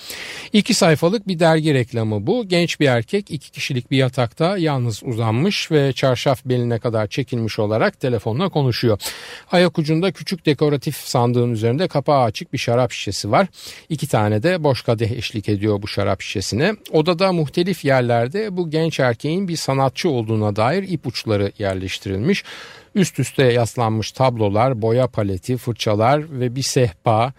İki 0.53 0.75
sayfalık 0.75 1.29
bir 1.29 1.39
dergi 1.39 1.75
reklamı 1.75 2.27
bu. 2.27 2.49
Genç 2.49 2.81
bir 2.81 2.87
erkek 2.87 3.31
iki 3.31 3.51
kişilik 3.51 3.91
bir 3.91 3.97
yatakta 3.97 4.59
yalnız 4.59 5.03
uzanmış 5.05 5.71
ve 5.71 5.93
çarşaf 5.93 6.45
beline 6.45 6.79
kadar 6.79 7.07
çekilmiş 7.07 7.59
olarak 7.59 8.01
telefonla 8.01 8.49
konuşuyor. 8.49 8.99
Ayak 9.53 9.79
ucunda 9.79 10.13
küçük 10.13 10.47
dekoratif 10.47 10.97
sandığın 10.97 11.53
üzerinde 11.53 11.89
kapağı 11.89 12.23
açık 12.23 12.53
bir 12.53 12.59
şarap 12.59 12.93
şişesi 12.93 13.31
var. 13.31 13.47
İki 13.89 14.07
tane 14.07 14.43
de 14.43 14.65
boş 14.65 14.83
kadeh 14.83 15.11
eşlik 15.11 15.49
ediyor 15.49 15.83
bu 15.83 15.89
şarap 15.89 16.23
şişesine. 16.23 16.73
Odada 16.93 17.33
muhtelif 17.33 17.85
yerlerde 17.85 18.57
bu 18.57 18.71
genç 18.71 19.01
erkeğin 19.01 19.49
bir 19.49 19.57
sanatçı 19.57 20.09
olduğuna 20.11 20.57
dair 20.57 20.83
ipuçları 20.83 21.53
yerleştirilmiş. 21.59 22.45
Üst 22.97 23.19
üste 23.19 23.43
yaslanmış 23.45 24.13
tablolar, 24.13 24.83
boya 24.83 25.07
paleti, 25.07 25.57
fırçalar 25.57 26.41
ve 26.41 26.57
bir 26.57 26.63
sehpa 26.63 27.33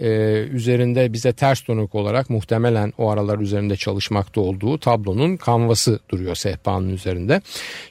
e, 0.00 0.08
üzerinde 0.52 1.12
bize 1.12 1.32
ters 1.32 1.68
dönük 1.68 1.94
olarak 1.94 2.30
muhtemelen 2.30 2.92
o 2.98 3.10
aralar 3.10 3.38
üzerinde 3.38 3.76
çalışmakta 3.76 4.40
olduğu 4.40 4.78
tablonun 4.78 5.36
kanvası 5.36 6.00
duruyor 6.10 6.34
sehpanın 6.34 6.88
üzerinde. 6.88 7.42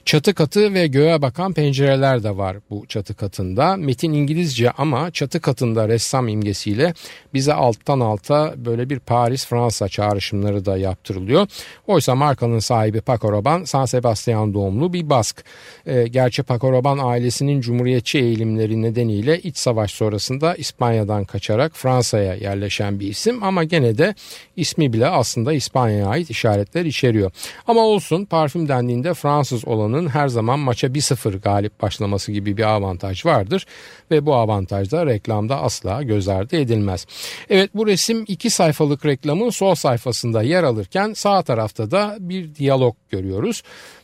Çatı 0.04 0.34
katı 0.34 0.74
ve 0.74 0.86
göğe 0.86 1.22
bakan 1.22 1.52
pencereler 1.52 2.22
de 2.22 2.36
var 2.36 2.56
bu 2.70 2.86
çatı 2.86 3.14
katında. 3.14 3.76
Metin 3.76 4.12
İngilizce 4.12 4.70
ama 4.70 5.10
çatı 5.10 5.40
katında 5.40 5.88
ressam 5.88 6.28
imgesiyle 6.28 6.94
bize 7.34 7.54
alttan 7.54 8.00
alta 8.00 8.54
böyle 8.56 8.90
bir 8.90 8.98
Paris 8.98 9.46
Fransa 9.46 9.88
çağrışımları 9.88 10.64
da 10.64 10.76
yaptırılıyor. 10.76 11.46
Oysa 11.86 12.14
markanın 12.14 12.58
sahibi 12.58 13.00
Paco 13.00 13.32
Rabanne 13.32 13.66
San 13.66 13.84
Sebastian 13.84 14.54
doğumlu 14.54 14.92
bir 14.92 15.10
Bask. 15.10 15.44
E, 15.86 16.08
gerçi 16.08 16.42
Paco 16.42 16.72
Rabanne 16.72 17.02
ailesinin 17.02 17.60
cumhuriyetçi 17.60 18.18
eğilimleri 18.18 18.82
nedeniyle 18.82 19.38
iç 19.38 19.56
savaş 19.56 19.90
sonrasında 19.90 20.54
İspanya'dan 20.54 21.24
kaçarak 21.24 21.72
Fransa 21.74 21.97
Fransa'ya 21.98 22.34
yerleşen 22.34 23.00
bir 23.00 23.08
isim 23.08 23.42
ama 23.42 23.64
gene 23.64 23.98
de 23.98 24.14
ismi 24.56 24.92
bile 24.92 25.06
aslında 25.06 25.52
İspanya'ya 25.52 26.06
ait 26.06 26.30
işaretler 26.30 26.84
içeriyor. 26.84 27.30
Ama 27.66 27.80
olsun 27.80 28.24
parfüm 28.24 28.68
dendiğinde 28.68 29.14
Fransız 29.14 29.64
olanın 29.64 30.08
her 30.08 30.28
zaman 30.28 30.58
maça 30.58 30.86
1-0 30.86 31.40
galip 31.40 31.82
başlaması 31.82 32.32
gibi 32.32 32.56
bir 32.56 32.62
avantaj 32.62 33.26
vardır 33.26 33.66
ve 34.10 34.26
bu 34.26 34.34
avantaj 34.34 34.90
da 34.90 35.06
reklamda 35.06 35.62
asla 35.62 36.02
göz 36.02 36.28
ardı 36.28 36.56
edilmez. 36.56 37.06
Evet 37.50 37.70
bu 37.74 37.86
resim 37.86 38.24
iki 38.28 38.50
sayfalık 38.50 39.06
reklamın 39.06 39.50
sol 39.50 39.74
sayfasında 39.74 40.42
yer 40.42 40.62
alırken 40.62 41.12
sağ 41.12 41.42
tarafta 41.42 41.90
da 41.90 42.16
bir 42.20 42.54
diyalog 42.54 42.96
görüyoruz. 43.10 43.62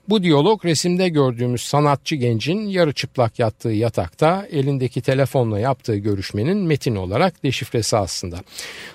Bu 0.09 0.23
diyalog 0.23 0.65
resimde 0.65 1.09
gördüğümüz 1.09 1.61
sanatçı 1.61 2.17
gencin 2.17 2.67
yarı 2.67 2.93
çıplak 2.93 3.39
yattığı 3.39 3.69
yatakta 3.69 4.47
elindeki 4.51 5.03
telefonla 5.03 5.59
yaptığı 5.59 5.97
görüşmenin 5.97 6.57
metin 6.57 6.97
olarak 6.97 7.43
deşifresi 7.43 7.97
aslında. 7.97 8.41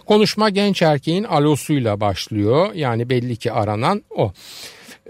Konuşma 0.06 0.50
genç 0.50 0.82
erkeğin 0.82 1.24
alosuyla 1.24 2.02
başlıyor 2.02 2.74
yani 2.74 3.10
belli 3.10 3.36
ki 3.36 3.52
aranan 3.52 4.04
o 4.10 4.34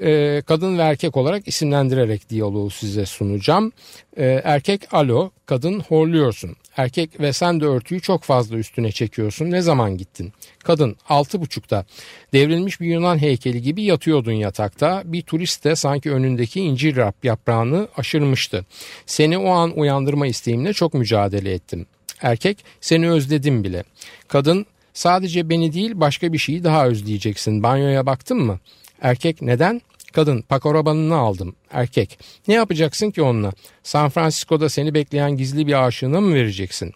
e, 0.01 0.41
kadın 0.45 0.77
ve 0.77 0.81
erkek 0.81 1.17
olarak 1.17 1.47
isimlendirerek 1.47 2.29
diyaloğu 2.29 2.69
size 2.69 3.05
sunacağım. 3.05 3.71
E, 4.17 4.41
erkek 4.43 4.93
alo, 4.93 5.31
kadın 5.45 5.79
horluyorsun. 5.79 6.55
Erkek 6.79 7.19
ve 7.19 7.33
sen 7.33 7.61
de 7.61 7.65
örtüyü 7.65 8.01
çok 8.01 8.23
fazla 8.23 8.57
üstüne 8.57 8.91
çekiyorsun. 8.91 9.51
Ne 9.51 9.61
zaman 9.61 9.97
gittin? 9.97 10.33
Kadın 10.63 10.95
altı 11.09 11.41
buçukta. 11.41 11.85
Devrilmiş 12.33 12.81
bir 12.81 12.87
Yunan 12.87 13.17
heykeli 13.17 13.61
gibi 13.61 13.83
yatıyordun 13.83 14.31
yatakta. 14.31 15.01
Bir 15.05 15.21
turist 15.21 15.63
de 15.65 15.75
sanki 15.75 16.11
önündeki 16.11 16.61
incir 16.61 16.99
yaprağını 17.23 17.87
aşırmıştı. 17.97 18.65
Seni 19.05 19.37
o 19.37 19.49
an 19.49 19.79
uyandırma 19.79 20.27
isteğimle 20.27 20.73
çok 20.73 20.93
mücadele 20.93 21.53
ettim. 21.53 21.85
Erkek 22.21 22.65
seni 22.81 23.09
özledim 23.09 23.63
bile. 23.63 23.83
Kadın 24.27 24.65
sadece 24.93 25.49
beni 25.49 25.73
değil 25.73 25.91
başka 25.95 26.33
bir 26.33 26.37
şeyi 26.37 26.63
daha 26.63 26.87
özleyeceksin. 26.87 27.63
Banyoya 27.63 28.05
baktın 28.05 28.37
mı? 28.37 28.59
Erkek 29.01 29.41
neden? 29.41 29.81
Kadın 30.13 30.41
pakorabanını 30.41 31.15
aldım. 31.15 31.55
Erkek 31.71 32.19
ne 32.47 32.53
yapacaksın 32.53 33.11
ki 33.11 33.21
onunla? 33.21 33.53
San 33.83 34.09
Francisco'da 34.09 34.69
seni 34.69 34.93
bekleyen 34.93 35.31
gizli 35.37 35.67
bir 35.67 35.85
aşığına 35.87 36.21
mı 36.21 36.33
vereceksin? 36.35 36.93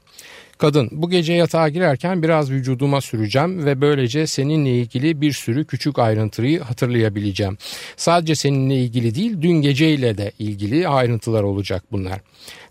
Kadın 0.63 0.89
bu 0.91 1.09
gece 1.09 1.33
yatağa 1.33 1.69
girerken 1.69 2.23
biraz 2.23 2.51
vücuduma 2.51 3.01
süreceğim 3.01 3.65
ve 3.65 3.81
böylece 3.81 4.27
seninle 4.27 4.69
ilgili 4.69 5.21
bir 5.21 5.31
sürü 5.31 5.65
küçük 5.65 5.99
ayrıntıyı 5.99 6.59
hatırlayabileceğim. 6.59 7.57
Sadece 7.97 8.35
seninle 8.35 8.75
ilgili 8.75 9.15
değil 9.15 9.41
dün 9.41 9.61
geceyle 9.61 10.17
de 10.17 10.31
ilgili 10.39 10.87
ayrıntılar 10.87 11.43
olacak 11.43 11.83
bunlar. 11.91 12.19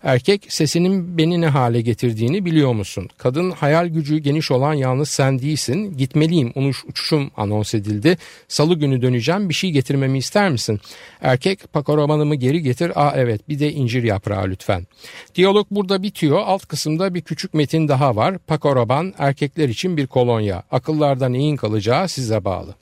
Erkek 0.03 0.45
sesinin 0.49 1.17
beni 1.17 1.41
ne 1.41 1.47
hale 1.47 1.81
getirdiğini 1.81 2.45
biliyor 2.45 2.73
musun? 2.73 3.09
Kadın 3.17 3.51
hayal 3.51 3.87
gücü 3.87 4.17
geniş 4.17 4.51
olan 4.51 4.73
yalnız 4.73 5.09
sen 5.09 5.39
değilsin. 5.39 5.97
Gitmeliyim 5.97 6.51
unuş 6.55 6.85
uçuşum 6.85 7.31
anons 7.37 7.73
edildi. 7.73 8.17
Salı 8.47 8.75
günü 8.75 9.01
döneceğim 9.01 9.49
bir 9.49 9.53
şey 9.53 9.71
getirmemi 9.71 10.17
ister 10.17 10.49
misin? 10.49 10.79
Erkek 11.21 11.73
pakoromanımı 11.73 12.35
geri 12.35 12.61
getir. 12.61 12.91
Aa 12.95 13.13
evet 13.15 13.49
bir 13.49 13.59
de 13.59 13.71
incir 13.71 14.03
yaprağı 14.03 14.47
lütfen. 14.47 14.87
Diyalog 15.35 15.67
burada 15.71 16.03
bitiyor. 16.03 16.39
Alt 16.39 16.65
kısımda 16.65 17.13
bir 17.13 17.21
küçük 17.21 17.53
metin 17.53 17.82
daha 17.87 18.15
var. 18.15 18.37
Pakoroban 18.37 19.13
erkekler 19.17 19.69
için 19.69 19.97
bir 19.97 20.07
kolonya. 20.07 20.63
Akıllarda 20.71 21.29
neyin 21.29 21.55
kalacağı 21.55 22.07
size 22.09 22.45
bağlı. 22.45 22.75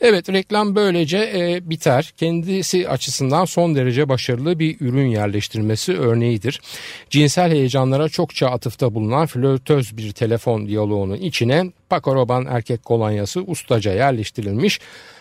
Evet 0.00 0.32
reklam 0.32 0.74
böylece 0.74 1.18
e, 1.34 1.70
biter. 1.70 2.12
Kendisi 2.16 2.88
açısından 2.88 3.44
son 3.44 3.74
derece 3.74 4.08
başarılı 4.08 4.58
bir 4.58 4.76
ürün 4.80 5.06
yerleştirmesi 5.06 5.98
örneğidir. 5.98 6.60
Cinsel 7.10 7.50
heyecanlara 7.50 8.08
çokça 8.08 8.48
atıfta 8.48 8.94
bulunan 8.94 9.26
flörtöz 9.26 9.96
bir 9.96 10.12
telefon 10.12 10.66
diyaloğunun 10.66 11.16
içine 11.16 11.72
Pakoroban 11.88 12.46
erkek 12.46 12.84
kolonyası 12.84 13.40
ustaca 13.40 13.92
yerleştirilmiş. 13.92 14.80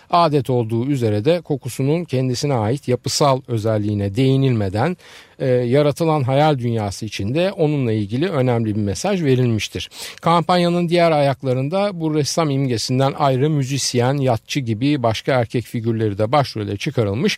Adet 0.09 0.49
olduğu 0.49 0.87
üzere 0.87 1.25
de 1.25 1.41
kokusunun 1.41 2.03
kendisine 2.03 2.53
ait 2.53 2.87
yapısal 2.87 3.41
özelliğine 3.47 4.15
değinilmeden 4.15 4.97
e, 5.39 5.47
yaratılan 5.47 6.23
hayal 6.23 6.59
dünyası 6.59 7.05
içinde 7.05 7.51
onunla 7.51 7.91
ilgili 7.91 8.29
önemli 8.29 8.75
bir 8.75 8.81
mesaj 8.81 9.23
verilmiştir. 9.23 9.89
Kampanyanın 10.21 10.89
diğer 10.89 11.11
ayaklarında 11.11 11.99
bu 11.99 12.15
ressam 12.15 12.49
imgesinden 12.49 13.13
ayrı 13.17 13.49
müzisyen, 13.49 14.13
yatçı 14.13 14.59
gibi 14.59 15.03
başka 15.03 15.33
erkek 15.33 15.65
figürleri 15.65 16.17
de 16.17 16.31
başrole 16.31 16.77
çıkarılmış 16.77 17.37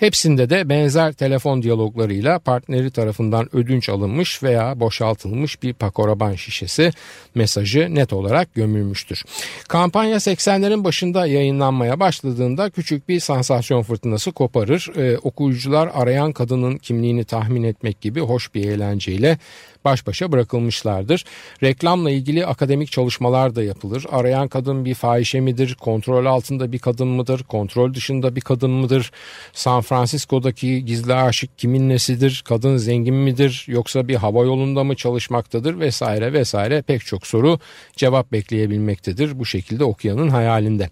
Hepsinde 0.00 0.50
de 0.50 0.68
benzer 0.68 1.12
telefon 1.12 1.62
diyaloglarıyla 1.62 2.38
partneri 2.38 2.90
tarafından 2.90 3.56
ödünç 3.56 3.88
alınmış 3.88 4.42
veya 4.42 4.80
boşaltılmış 4.80 5.62
bir 5.62 5.72
pakoraban 5.72 6.34
şişesi 6.34 6.90
mesajı 7.34 7.94
net 7.94 8.12
olarak 8.12 8.54
gömülmüştür. 8.54 9.22
Kampanya 9.68 10.16
80'lerin 10.16 10.84
başında 10.84 11.26
yayınlanmaya 11.26 12.00
başladığında 12.00 12.70
küçük 12.70 13.08
bir 13.08 13.20
sansasyon 13.20 13.82
fırtınası 13.82 14.32
koparır. 14.32 14.90
Ee, 14.96 15.18
okuyucular 15.18 15.90
arayan 15.94 16.32
kadının 16.32 16.76
kimliğini 16.76 17.24
tahmin 17.24 17.39
etmek 17.64 18.00
gibi 18.00 18.20
hoş 18.20 18.54
bir 18.54 18.64
eğlenceyle 18.64 19.38
baş 19.84 20.06
başa 20.06 20.32
bırakılmışlardır. 20.32 21.24
Reklamla 21.62 22.10
ilgili 22.10 22.46
akademik 22.46 22.92
çalışmalar 22.92 23.54
da 23.54 23.62
yapılır. 23.62 24.06
Arayan 24.10 24.48
kadın 24.48 24.84
bir 24.84 24.94
fahişe 24.94 25.40
midir? 25.40 25.74
Kontrol 25.74 26.26
altında 26.26 26.72
bir 26.72 26.78
kadın 26.78 27.08
mıdır? 27.08 27.42
Kontrol 27.42 27.94
dışında 27.94 28.36
bir 28.36 28.40
kadın 28.40 28.70
mıdır? 28.70 29.10
San 29.52 29.80
Francisco'daki 29.80 30.84
gizli 30.84 31.14
aşık 31.14 31.58
kimin 31.58 31.88
nesidir? 31.88 32.42
Kadın 32.48 32.76
zengin 32.76 33.14
midir? 33.14 33.64
Yoksa 33.68 34.08
bir 34.08 34.16
hava 34.16 34.44
yolunda 34.44 34.84
mı 34.84 34.96
çalışmaktadır? 34.96 35.80
Vesaire 35.80 36.32
vesaire 36.32 36.82
pek 36.82 37.06
çok 37.06 37.26
soru 37.26 37.58
cevap 37.96 38.32
bekleyebilmektedir. 38.32 39.38
Bu 39.38 39.46
şekilde 39.46 39.84
okuyanın 39.84 40.28
hayalinde. 40.28 40.90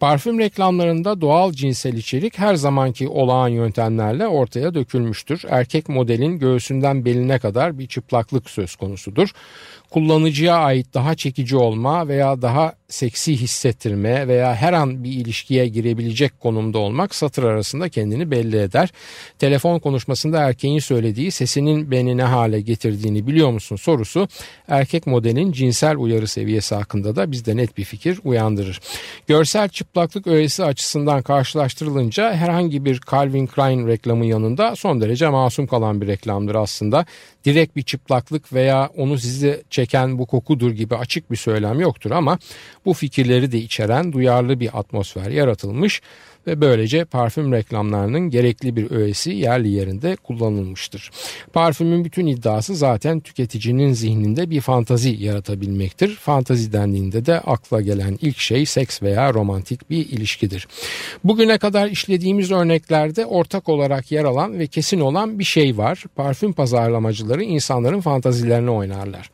Parfüm 0.00 0.38
reklamlarında 0.38 1.20
doğal 1.20 1.52
cinsel 1.52 1.94
içerik 1.94 2.38
her 2.38 2.54
zamanki 2.54 3.08
olağan 3.08 3.48
yöntemlerle 3.48 4.26
ortaya 4.26 4.74
dökülmüştür. 4.74 5.42
Erkek 5.48 5.88
modelin 5.88 6.38
göğsünden 6.38 7.04
beline 7.04 7.38
kadar 7.38 7.78
bir 7.78 7.86
çıplak 7.86 8.29
farklılık 8.30 8.50
söz 8.50 8.76
konusudur. 8.76 9.28
Kullanıcıya 9.90 10.56
ait 10.56 10.94
daha 10.94 11.14
çekici 11.14 11.56
olma 11.56 12.08
veya 12.08 12.42
daha 12.42 12.74
seksi 12.88 13.36
hissettirme 13.36 14.28
veya 14.28 14.54
her 14.54 14.72
an 14.72 15.04
bir 15.04 15.12
ilişkiye 15.12 15.68
girebilecek 15.68 16.40
konumda 16.40 16.78
olmak 16.78 17.14
satır 17.14 17.42
arasında 17.42 17.88
kendini 17.88 18.30
belli 18.30 18.56
eder. 18.56 18.88
Telefon 19.38 19.78
konuşmasında 19.78 20.38
erkeğin 20.40 20.78
söylediği 20.78 21.30
sesinin 21.30 21.90
beni 21.90 22.16
ne 22.16 22.22
hale 22.22 22.60
getirdiğini 22.60 23.26
biliyor 23.26 23.50
musun 23.50 23.76
sorusu 23.76 24.28
erkek 24.68 25.06
modelin 25.06 25.52
cinsel 25.52 25.96
uyarı 25.96 26.26
seviyesi 26.26 26.74
hakkında 26.74 27.16
da 27.16 27.32
bizde 27.32 27.56
net 27.56 27.76
bir 27.76 27.84
fikir 27.84 28.20
uyandırır. 28.24 28.80
Görsel 29.26 29.68
çıplaklık 29.68 30.26
öğesi 30.26 30.64
açısından 30.64 31.22
karşılaştırılınca 31.22 32.34
herhangi 32.34 32.84
bir 32.84 33.00
Calvin 33.10 33.46
Klein 33.46 33.86
reklamı 33.86 34.26
yanında 34.26 34.76
son 34.76 35.00
derece 35.00 35.28
masum 35.28 35.66
kalan 35.66 36.00
bir 36.00 36.06
reklamdır 36.06 36.54
aslında. 36.54 37.06
Direkt 37.44 37.76
bir 37.76 37.82
çıplaklık 38.20 38.52
veya 38.52 38.90
onu 38.96 39.18
size 39.18 39.62
çeken 39.70 40.18
bu 40.18 40.26
kokudur 40.26 40.70
gibi 40.70 40.96
açık 40.96 41.30
bir 41.30 41.36
söylem 41.36 41.80
yoktur 41.80 42.10
ama 42.10 42.38
bu 42.84 42.94
fikirleri 42.94 43.52
de 43.52 43.58
içeren 43.58 44.12
duyarlı 44.12 44.60
bir 44.60 44.78
atmosfer 44.78 45.30
yaratılmış 45.30 46.02
ve 46.46 46.60
böylece 46.60 47.04
parfüm 47.04 47.52
reklamlarının 47.52 48.30
gerekli 48.30 48.76
bir 48.76 48.90
öğesi 48.90 49.30
yerli 49.30 49.68
yerinde 49.68 50.16
kullanılmıştır. 50.16 51.10
Parfümün 51.52 52.04
bütün 52.04 52.26
iddiası 52.26 52.76
zaten 52.76 53.20
tüketicinin 53.20 53.92
zihninde 53.92 54.50
bir 54.50 54.60
fantazi 54.60 55.16
yaratabilmektir. 55.24 56.14
Fantazi 56.14 56.72
dendiğinde 56.72 57.26
de 57.26 57.40
akla 57.40 57.80
gelen 57.80 58.18
ilk 58.20 58.38
şey 58.38 58.66
seks 58.66 59.02
veya 59.02 59.34
romantik 59.34 59.90
bir 59.90 60.08
ilişkidir. 60.08 60.68
Bugüne 61.24 61.58
kadar 61.58 61.88
işlediğimiz 61.88 62.50
örneklerde 62.50 63.26
ortak 63.26 63.68
olarak 63.68 64.12
yer 64.12 64.24
alan 64.24 64.58
ve 64.58 64.66
kesin 64.66 65.00
olan 65.00 65.38
bir 65.38 65.44
şey 65.44 65.78
var. 65.78 66.04
Parfüm 66.16 66.52
pazarlamacıları 66.52 67.42
insanların 67.42 68.00
fantazilerini 68.00 68.70
oynarlar. 68.70 69.30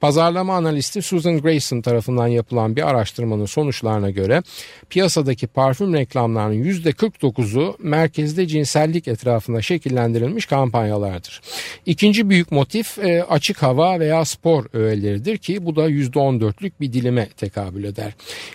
Pazarlama 0.00 0.56
analisti 0.56 1.02
Susan 1.02 1.40
Grayson 1.40 1.80
tarafından 1.80 2.26
yapılan 2.26 2.76
bir 2.76 2.88
araştırmanın 2.88 3.46
sonuçlarına 3.46 4.10
göre 4.10 4.42
piyasadaki 4.90 5.46
parfüm 5.46 5.94
reklamlarının 5.94 6.45
kampanyaların 6.46 6.92
%49'u 6.92 7.76
merkezde 7.78 8.46
cinsellik 8.46 9.08
etrafında 9.08 9.62
şekillendirilmiş 9.62 10.46
kampanyalardır. 10.46 11.40
İkinci 11.86 12.30
büyük 12.30 12.52
motif 12.52 12.98
e, 12.98 13.24
açık 13.24 13.62
hava 13.62 14.00
veya 14.00 14.24
spor 14.24 14.64
öğeleridir 14.72 15.38
ki 15.38 15.66
bu 15.66 15.76
da 15.76 15.90
%14'lük 15.90 16.72
bir 16.80 16.92
dilime 16.92 17.28
tekabül 17.28 17.84
eder. 17.84 18.12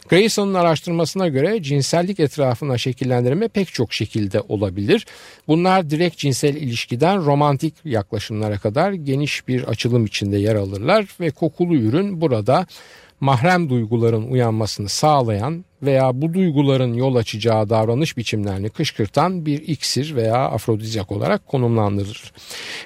Grayson'un 0.09 0.53
araştırmasına 0.53 1.27
göre 1.27 1.63
cinsellik 1.63 2.19
etrafına 2.19 2.77
şekillendirme 2.77 3.47
pek 3.47 3.73
çok 3.73 3.93
şekilde 3.93 4.41
olabilir. 4.41 5.05
Bunlar 5.47 5.89
direkt 5.89 6.17
cinsel 6.17 6.55
ilişkiden 6.55 7.25
romantik 7.25 7.73
yaklaşımlara 7.85 8.57
kadar 8.57 8.93
geniş 8.93 9.47
bir 9.47 9.63
açılım 9.63 10.05
içinde 10.05 10.37
yer 10.37 10.55
alırlar 10.55 11.05
ve 11.19 11.31
kokulu 11.31 11.75
ürün 11.75 12.21
burada 12.21 12.65
mahrem 13.19 13.69
duyguların 13.69 14.31
uyanmasını 14.31 14.89
sağlayan 14.89 15.65
veya 15.83 16.21
bu 16.21 16.33
duyguların 16.33 16.93
yol 16.93 17.15
açacağı 17.15 17.69
davranış 17.69 18.17
biçimlerini 18.17 18.69
kışkırtan 18.69 19.45
bir 19.45 19.67
iksir 19.67 20.15
veya 20.15 20.35
afrodizyak 20.35 21.11
olarak 21.11 21.47
konumlandırılır. 21.47 22.33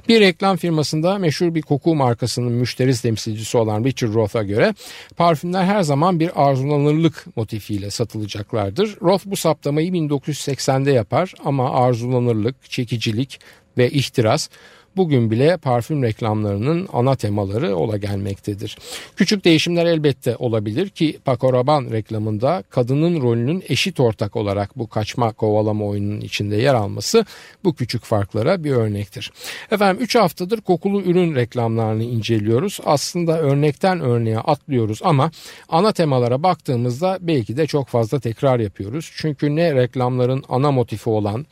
Bir 0.08 0.20
reklam 0.20 0.58
firmasında 0.58 1.18
meşhur 1.18 1.56
bir 1.56 1.62
koku 1.62 1.96
markasının 1.96 2.52
müşteri 2.52 3.02
temsilcisi 3.02 3.58
olan 3.58 3.84
Richard 3.84 4.14
Roth'a 4.14 4.44
göre 4.44 4.74
parfümler 5.18 5.64
her 5.64 5.82
zaman 5.82 6.20
bir 6.20 6.32
arzulanırlık 6.36 7.26
motifiyle 7.36 7.90
satılacaklardır. 7.90 8.98
Roth 9.02 9.26
bu 9.26 9.36
saptamayı 9.36 9.92
1980'de 9.92 10.92
yapar 10.92 11.34
ama 11.46 11.72
arzulanırlık, 11.72 12.70
çekicilik 12.70 13.40
ve 13.78 13.90
ihtiras 13.90 14.50
bugün 14.98 15.32
bile 15.32 15.58
parfüm 15.58 16.04
reklamlarının 16.04 16.88
ana 16.94 17.16
temaları 17.16 17.76
ola 17.76 17.98
gelmektedir. 17.98 18.78
Küçük 19.16 19.46
değişimler 19.46 19.86
elbette 19.86 20.36
olabilir 20.36 20.90
ki 20.90 21.20
Paco 21.26 21.54
Rabanne 21.54 21.92
reklamında 21.92 22.64
kadının 22.70 23.22
rolünün 23.22 23.64
eşit 23.70 24.00
ortak 24.00 24.36
olarak 24.36 24.78
bu 24.78 24.88
kaçma 24.88 25.34
kovalama 25.34 25.86
oyununun 25.86 26.22
içinde 26.22 26.56
yer 26.56 26.74
alması 26.74 27.26
bu 27.64 27.76
küçük 27.76 28.04
farklara 28.04 28.64
bir 28.64 28.72
örnektir. 28.72 29.32
Efendim 29.72 30.04
3 30.04 30.16
haftadır 30.16 30.62
kokulu 30.62 31.02
ürün 31.02 31.36
reklamlarını 31.36 32.04
inceliyoruz. 32.04 32.80
Aslında 32.86 33.40
örnekten 33.40 34.00
örneğe 34.00 34.40
atlıyoruz 34.40 35.00
ama 35.04 35.32
ana 35.70 35.92
temalara 35.92 36.44
baktığımızda 36.44 37.18
belki 37.22 37.58
de 37.58 37.68
çok 37.68 37.88
fazla 37.88 38.20
tekrar 38.20 38.60
yapıyoruz. 38.60 39.12
Çünkü 39.16 39.56
ne 39.56 39.76
reklamların 39.76 40.44
ana 40.50 40.72
motifi 40.72 41.10
olan 41.10 41.46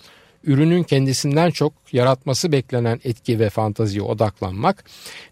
ürünün 0.43 0.83
kendisinden 0.83 1.51
çok 1.51 1.73
yaratması 1.91 2.51
beklenen 2.51 2.99
etki 3.03 3.39
ve 3.39 3.49
fantaziye 3.49 4.03
odaklanmak 4.03 4.83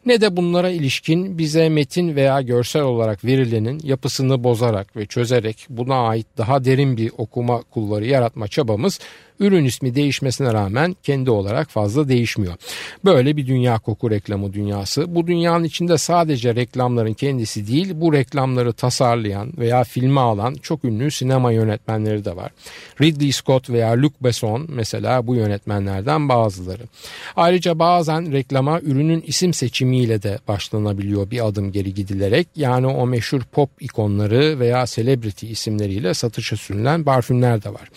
ne 0.06 0.22
de 0.22 0.38
bunlara 0.38 0.70
ilişkin 0.70 1.38
bize 1.38 1.70
metin 1.70 2.16
veya 2.16 2.42
görsel 2.42 2.82
olarak 2.82 3.26
verilenin 3.26 3.80
yapısını 3.84 4.44
bozarak 4.44 4.96
ve 4.96 5.06
çözerek 5.06 5.66
buna 5.70 5.96
ait 5.96 6.28
daha 6.38 6.66
derin 6.66 6.98
bir 6.98 7.12
okuma 7.18 7.62
kulları 7.62 8.06
yaratma 8.06 8.48
çabamız 8.48 9.00
ürün 9.42 9.66
ismi 9.66 9.96
değişmesine 9.96 10.54
rağmen 10.54 10.96
kendi 11.04 11.32
olarak 11.32 11.70
fazla 11.70 12.08
değişmiyor. 12.08 12.54
Böyle 13.06 13.38
bir 13.38 13.48
dünya 13.48 13.80
koku 13.80 14.12
reklamı 14.12 14.54
dünyası. 14.54 15.16
Bu 15.16 15.28
dünyanın 15.28 15.64
içinde 15.64 15.98
sadece 15.98 16.56
reklamların 16.56 17.14
kendisi 17.14 17.68
değil 17.68 17.92
bu 17.96 18.14
reklamları 18.14 18.74
tasarlayan 18.74 19.54
veya 19.58 19.84
filme 19.84 20.22
alan 20.22 20.54
çok 20.54 20.86
ünlü 20.86 21.12
sinema 21.12 21.52
yönetmenleri 21.52 22.26
de 22.26 22.36
var. 22.36 22.52
Ridley 23.02 23.32
Scott 23.32 23.70
veya 23.70 24.02
Luc 24.02 24.14
Besson 24.22 24.66
mesela 24.70 25.28
bu 25.28 25.36
yönetmenlerden 25.36 26.30
bazıları. 26.30 26.84
Ayrıca 27.36 27.80
bazen 27.80 28.32
reklama 28.32 28.80
ürünün 28.80 29.24
isim 29.28 29.54
seçimiyle 29.54 30.24
de 30.24 30.40
başlanabiliyor 30.48 31.32
bir 31.32 31.48
adım 31.48 31.72
geri 31.72 31.94
gidilerek. 31.94 32.48
Yani 32.56 32.88
o 32.88 33.08
meşhur 33.08 33.42
pop 33.42 33.70
ikonları 33.80 34.60
veya 34.60 34.86
celebrity 34.86 35.52
isimleriyle 35.52 36.14
satışa 36.14 36.58
sürülen 36.58 37.04
parfümler 37.04 37.64
de 37.64 37.70
var. 37.74 37.90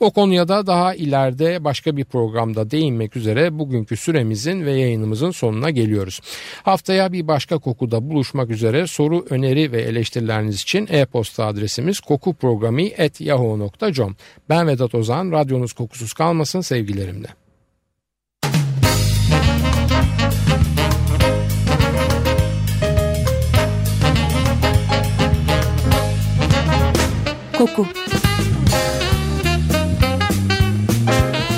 O 0.00 0.10
konuya 0.10 0.48
da 0.48 0.66
daha 0.88 0.94
ileride 0.94 1.64
başka 1.64 1.96
bir 1.96 2.04
programda 2.04 2.70
değinmek 2.70 3.16
üzere 3.16 3.58
bugünkü 3.58 3.96
süremizin 3.96 4.66
ve 4.66 4.72
yayınımızın 4.72 5.30
sonuna 5.30 5.70
geliyoruz. 5.70 6.20
Haftaya 6.62 7.12
bir 7.12 7.28
başka 7.28 7.58
kokuda 7.58 8.10
buluşmak 8.10 8.50
üzere 8.50 8.86
soru, 8.86 9.26
öneri 9.30 9.72
ve 9.72 9.82
eleştirileriniz 9.82 10.62
için 10.62 10.88
e-posta 10.90 11.46
adresimiz 11.46 12.00
kokuprogrami.yahoo.com 12.00 14.16
Ben 14.48 14.66
Vedat 14.66 14.94
Ozan, 14.94 15.32
radyonuz 15.32 15.72
kokusuz 15.72 16.12
kalmasın 16.12 16.60
sevgilerimle. 16.60 17.28
Koku 27.58 27.86